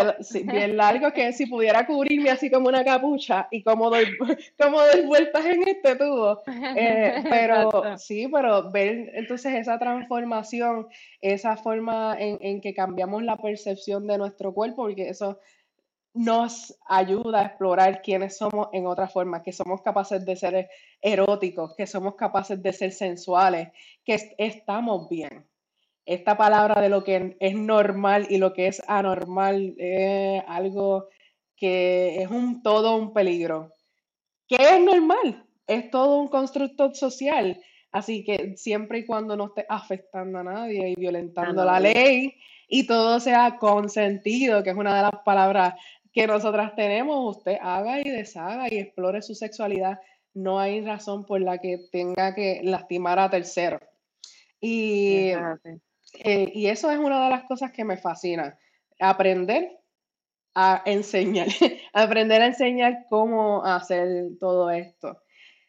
bien 0.45 0.77
largo, 0.77 1.13
que 1.13 1.33
si 1.33 1.47
pudiera 1.47 1.87
cubrirme 1.87 2.31
así 2.31 2.51
como 2.51 2.69
una 2.69 2.85
capucha 2.85 3.49
y 3.51 3.63
como 3.63 3.91
doy, 3.91 4.07
como 4.59 4.81
doy 4.81 5.03
vueltas 5.07 5.45
en 5.47 5.69
este 5.69 5.97
tubo. 5.97 6.43
Eh, 6.77 7.23
pero 7.31 7.99
sí, 7.99 8.29
pero 8.33 8.71
ver 8.71 9.11
entonces 9.15 9.55
esa 9.55 9.79
transformación, 9.79 10.89
esa 11.21 11.57
forma 11.57 12.17
en, 12.19 12.39
en 12.41 12.61
que 12.61 12.75
cambiamos 12.75 13.23
la 13.23 13.37
percepción 13.37 14.07
de 14.07 14.19
nuestro 14.19 14.53
cuerpo, 14.53 14.83
porque 14.83 15.09
eso 15.09 15.39
nos 16.19 16.77
ayuda 16.89 17.39
a 17.39 17.45
explorar 17.45 18.03
quiénes 18.03 18.37
somos 18.37 18.69
en 18.73 18.89
otra 18.89 19.07
forma, 19.07 19.41
que 19.41 19.53
somos 19.53 19.83
capaces 19.83 20.27
de 20.27 20.35
ser 20.35 20.69
eróticos, 21.01 21.77
que 21.77 21.87
somos 21.87 22.17
capaces 22.17 22.61
de 22.61 22.73
ser 22.73 22.91
sensuales, 22.91 23.69
que 24.05 24.35
estamos 24.37 25.09
bien. 25.09 25.47
Esta 26.05 26.37
palabra 26.37 26.81
de 26.81 26.89
lo 26.89 27.05
que 27.05 27.37
es 27.39 27.55
normal 27.55 28.27
y 28.31 28.39
lo 28.39 28.53
que 28.53 28.67
es 28.67 28.83
anormal 28.89 29.77
es 29.79 30.43
algo 30.49 31.07
que 31.57 32.21
es 32.21 32.29
un 32.29 32.65
todo 32.65 32.97
un 32.97 33.13
peligro. 33.13 33.73
¿Qué 34.49 34.57
es 34.57 34.81
normal? 34.81 35.47
Es 35.69 35.89
todo 35.89 36.19
un 36.19 36.27
constructo 36.27 36.93
social. 36.95 37.63
Así 37.93 38.25
que 38.25 38.57
siempre 38.57 38.99
y 38.99 39.07
cuando 39.07 39.37
no 39.37 39.47
esté 39.47 39.67
afectando 39.69 40.41
a 40.41 40.43
nadie 40.43 40.91
y 40.91 40.95
violentando 40.97 41.65
la 41.65 41.79
ley 41.79 42.35
y 42.69 42.87
todo 42.87 43.19
sea 43.19 43.57
consentido, 43.59 44.63
que 44.63 44.71
es 44.71 44.77
una 44.77 44.95
de 44.95 45.03
las 45.03 45.23
palabras 45.25 45.75
que 46.13 46.27
nosotras 46.27 46.75
tenemos, 46.75 47.37
usted 47.37 47.59
haga 47.61 48.01
y 48.01 48.09
deshaga 48.09 48.73
y 48.73 48.79
explore 48.79 49.23
su 49.23 49.35
sexualidad. 49.35 49.99
No 50.35 50.59
hay 50.59 50.81
razón 50.81 51.25
por 51.25 51.41
la 51.41 51.59
que 51.59 51.89
tenga 51.91 52.35
que 52.35 52.61
lastimar 52.63 53.19
a 53.19 53.31
terceros. 53.31 53.81
Y, 54.61 55.33
eh, 56.25 56.51
y 56.55 56.67
eso 56.67 56.91
es 56.91 56.99
una 56.99 57.25
de 57.25 57.31
las 57.31 57.45
cosas 57.45 57.73
que 57.73 57.85
me 57.85 57.97
fascina. 57.97 58.59
Aprender 59.01 59.79
a 60.55 60.83
enseñar, 60.87 61.47
aprender 61.93 62.43
a 62.43 62.47
enseñar 62.47 63.07
cómo 63.09 63.65
hacer 63.65 64.31
todo 64.41 64.71
esto. 64.71 65.23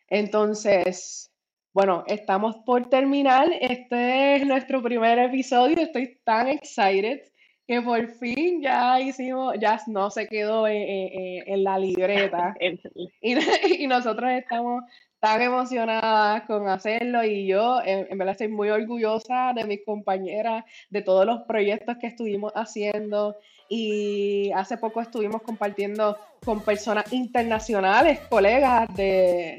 Entonces, 0.07 1.31
bueno, 1.73 2.03
estamos 2.07 2.57
por 2.65 2.89
terminar. 2.89 3.47
Este 3.61 4.37
es 4.37 4.45
nuestro 4.45 4.81
primer 4.81 5.19
episodio. 5.19 5.77
Estoy 5.77 6.19
tan 6.23 6.47
excited 6.47 7.21
que 7.69 7.83
por 7.83 8.07
fin 8.15 8.63
ya 8.63 8.99
hicimos, 8.99 9.53
ya 9.59 9.79
no 9.85 10.09
se 10.09 10.27
quedó 10.27 10.67
en, 10.67 11.63
la 11.63 11.77
libreta. 11.77 12.55
y, 13.21 13.85
nosotros 13.85 14.31
estamos 14.31 14.85
tan 15.19 15.39
emocionadas 15.43 16.47
con 16.47 16.67
hacerlo 16.67 17.23
y 17.23 17.45
yo 17.45 17.79
en, 17.85 18.07
en, 18.09 18.17
verdad 18.17 18.31
estoy 18.31 18.47
muy 18.47 18.71
orgullosa 18.71 19.53
de 19.53 19.65
mis 19.65 19.85
compañeras, 19.85 20.65
de 20.89 21.03
todos 21.03 21.27
los 21.27 21.43
proyectos 21.43 21.97
que 22.01 22.07
estuvimos 22.07 22.51
haciendo. 22.55 23.35
Y 23.69 24.51
hace 24.55 24.77
poco 24.77 24.99
estuvimos 24.99 25.43
compartiendo 25.43 26.17
con 26.43 26.61
personas 26.61 27.13
internacionales, 27.13 28.19
colegas 28.31 28.91
de, 28.95 29.57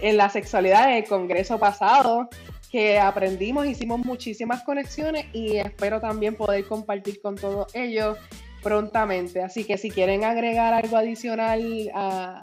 en 0.00 0.16
la 0.16 0.28
sexualidad 0.28 0.90
del 0.90 1.06
Congreso 1.06 1.58
pasado, 1.58 2.28
que 2.70 2.98
aprendimos, 2.98 3.66
hicimos 3.66 4.04
muchísimas 4.04 4.62
conexiones 4.62 5.26
y 5.32 5.56
espero 5.56 6.00
también 6.00 6.34
poder 6.34 6.66
compartir 6.66 7.20
con 7.20 7.36
todos 7.36 7.74
ellos 7.74 8.18
prontamente. 8.62 9.42
Así 9.42 9.64
que 9.64 9.78
si 9.78 9.90
quieren 9.90 10.24
agregar 10.24 10.74
algo 10.74 10.96
adicional 10.96 11.90
a, 11.94 12.40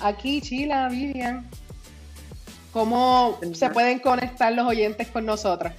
aquí, 0.00 0.40
Chila, 0.40 0.88
Vivian, 0.88 1.48
¿cómo 2.72 3.38
se 3.52 3.70
pueden 3.70 3.98
conectar 3.98 4.52
los 4.52 4.66
oyentes 4.66 5.08
con 5.08 5.26
nosotros? 5.26 5.72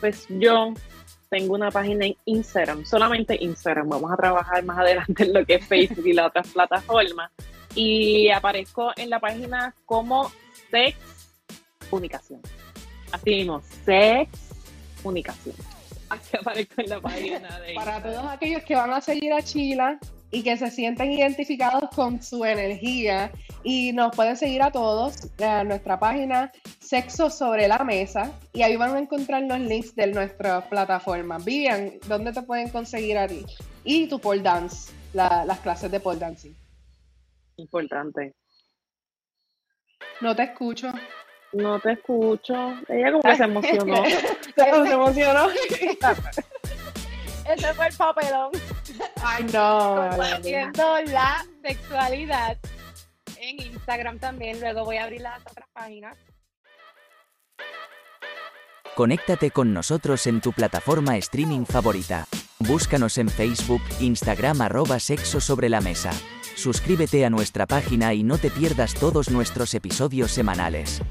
Pues 0.00 0.26
yo 0.28 0.74
tengo 1.28 1.54
una 1.54 1.70
página 1.70 2.06
en 2.06 2.16
Instagram, 2.24 2.84
solamente 2.84 3.36
Instagram. 3.40 3.88
Vamos 3.88 4.12
a 4.12 4.16
trabajar 4.16 4.64
más 4.64 4.78
adelante 4.78 5.24
en 5.24 5.32
lo 5.32 5.44
que 5.44 5.54
es 5.56 5.66
Facebook 5.66 6.06
y 6.06 6.12
las 6.12 6.26
otras 6.28 6.48
plataformas. 6.48 7.30
Y 7.74 8.30
aparezco 8.30 8.92
en 8.96 9.10
la 9.10 9.20
página 9.20 9.74
como 9.84 10.30
Sex 10.70 11.15
Unicación. 11.90 12.40
Así 13.12 13.30
mismo, 13.30 13.62
Sex 13.84 14.30
Unicación. 15.04 15.54
Así 16.08 16.36
aparezco 16.36 16.74
en 16.82 16.90
la 16.90 17.00
página 17.00 17.60
de 17.60 17.74
Para 17.74 18.02
todos 18.02 18.24
aquellos 18.26 18.62
que 18.62 18.74
van 18.74 18.92
a 18.92 19.00
seguir 19.00 19.32
a 19.32 19.42
Chila, 19.42 19.98
y 20.30 20.42
que 20.42 20.56
se 20.56 20.70
sienten 20.70 21.12
identificados 21.12 21.88
con 21.94 22.22
su 22.22 22.44
energía. 22.44 23.30
Y 23.62 23.92
nos 23.92 24.14
pueden 24.14 24.36
seguir 24.36 24.62
a 24.62 24.70
todos 24.70 25.30
en 25.38 25.68
nuestra 25.68 25.98
página 25.98 26.52
Sexo 26.78 27.30
sobre 27.30 27.66
la 27.68 27.78
Mesa 27.78 28.32
y 28.52 28.62
ahí 28.62 28.76
van 28.76 28.94
a 28.94 28.98
encontrar 28.98 29.42
los 29.42 29.58
links 29.60 29.94
de 29.94 30.06
nuestra 30.08 30.68
plataforma. 30.68 31.38
Vivian, 31.38 31.94
¿dónde 32.06 32.32
te 32.32 32.42
pueden 32.42 32.68
conseguir 32.68 33.18
a 33.18 33.26
ti? 33.26 33.44
Y 33.82 34.08
tu 34.08 34.20
pole 34.20 34.42
dance, 34.42 34.92
las 35.14 35.58
clases 35.60 35.90
de 35.90 36.00
pole 36.00 36.18
dancing. 36.18 36.54
Importante. 37.56 38.34
No 40.20 40.36
te 40.36 40.44
escucho. 40.44 40.92
No 41.52 41.78
te 41.80 41.92
escucho. 41.92 42.74
Ella 42.88 43.12
como 43.12 43.22
que 43.22 43.36
se 43.36 43.44
emocionó. 43.44 44.04
se 44.56 44.68
emocionó. 44.68 45.48
Ese 47.48 47.74
fue 47.74 47.86
el 47.86 47.94
papelón. 47.96 48.50
Ay, 49.22 49.44
no. 49.52 50.08
Compartiendo 50.10 51.00
la 51.06 51.46
sexualidad 51.62 52.58
en 53.38 53.62
Instagram 53.62 54.18
también. 54.18 54.60
Luego 54.60 54.84
voy 54.84 54.96
a 54.96 55.04
abrir 55.04 55.20
las 55.20 55.40
otras 55.42 55.68
páginas. 55.72 56.16
Conéctate 58.96 59.50
con 59.50 59.74
nosotros 59.74 60.26
en 60.26 60.40
tu 60.40 60.52
plataforma 60.52 61.16
streaming 61.18 61.66
favorita. 61.66 62.26
Búscanos 62.60 63.18
en 63.18 63.28
Facebook, 63.28 63.82
Instagram 64.00 64.62
arroba 64.62 64.98
sexo 64.98 65.40
sobre 65.40 65.68
la 65.68 65.82
mesa. 65.82 66.10
Suscríbete 66.56 67.26
a 67.26 67.30
nuestra 67.30 67.66
página 67.66 68.14
y 68.14 68.22
no 68.22 68.38
te 68.38 68.50
pierdas 68.50 68.94
todos 68.94 69.30
nuestros 69.30 69.74
episodios 69.74 70.30
semanales. 70.30 71.02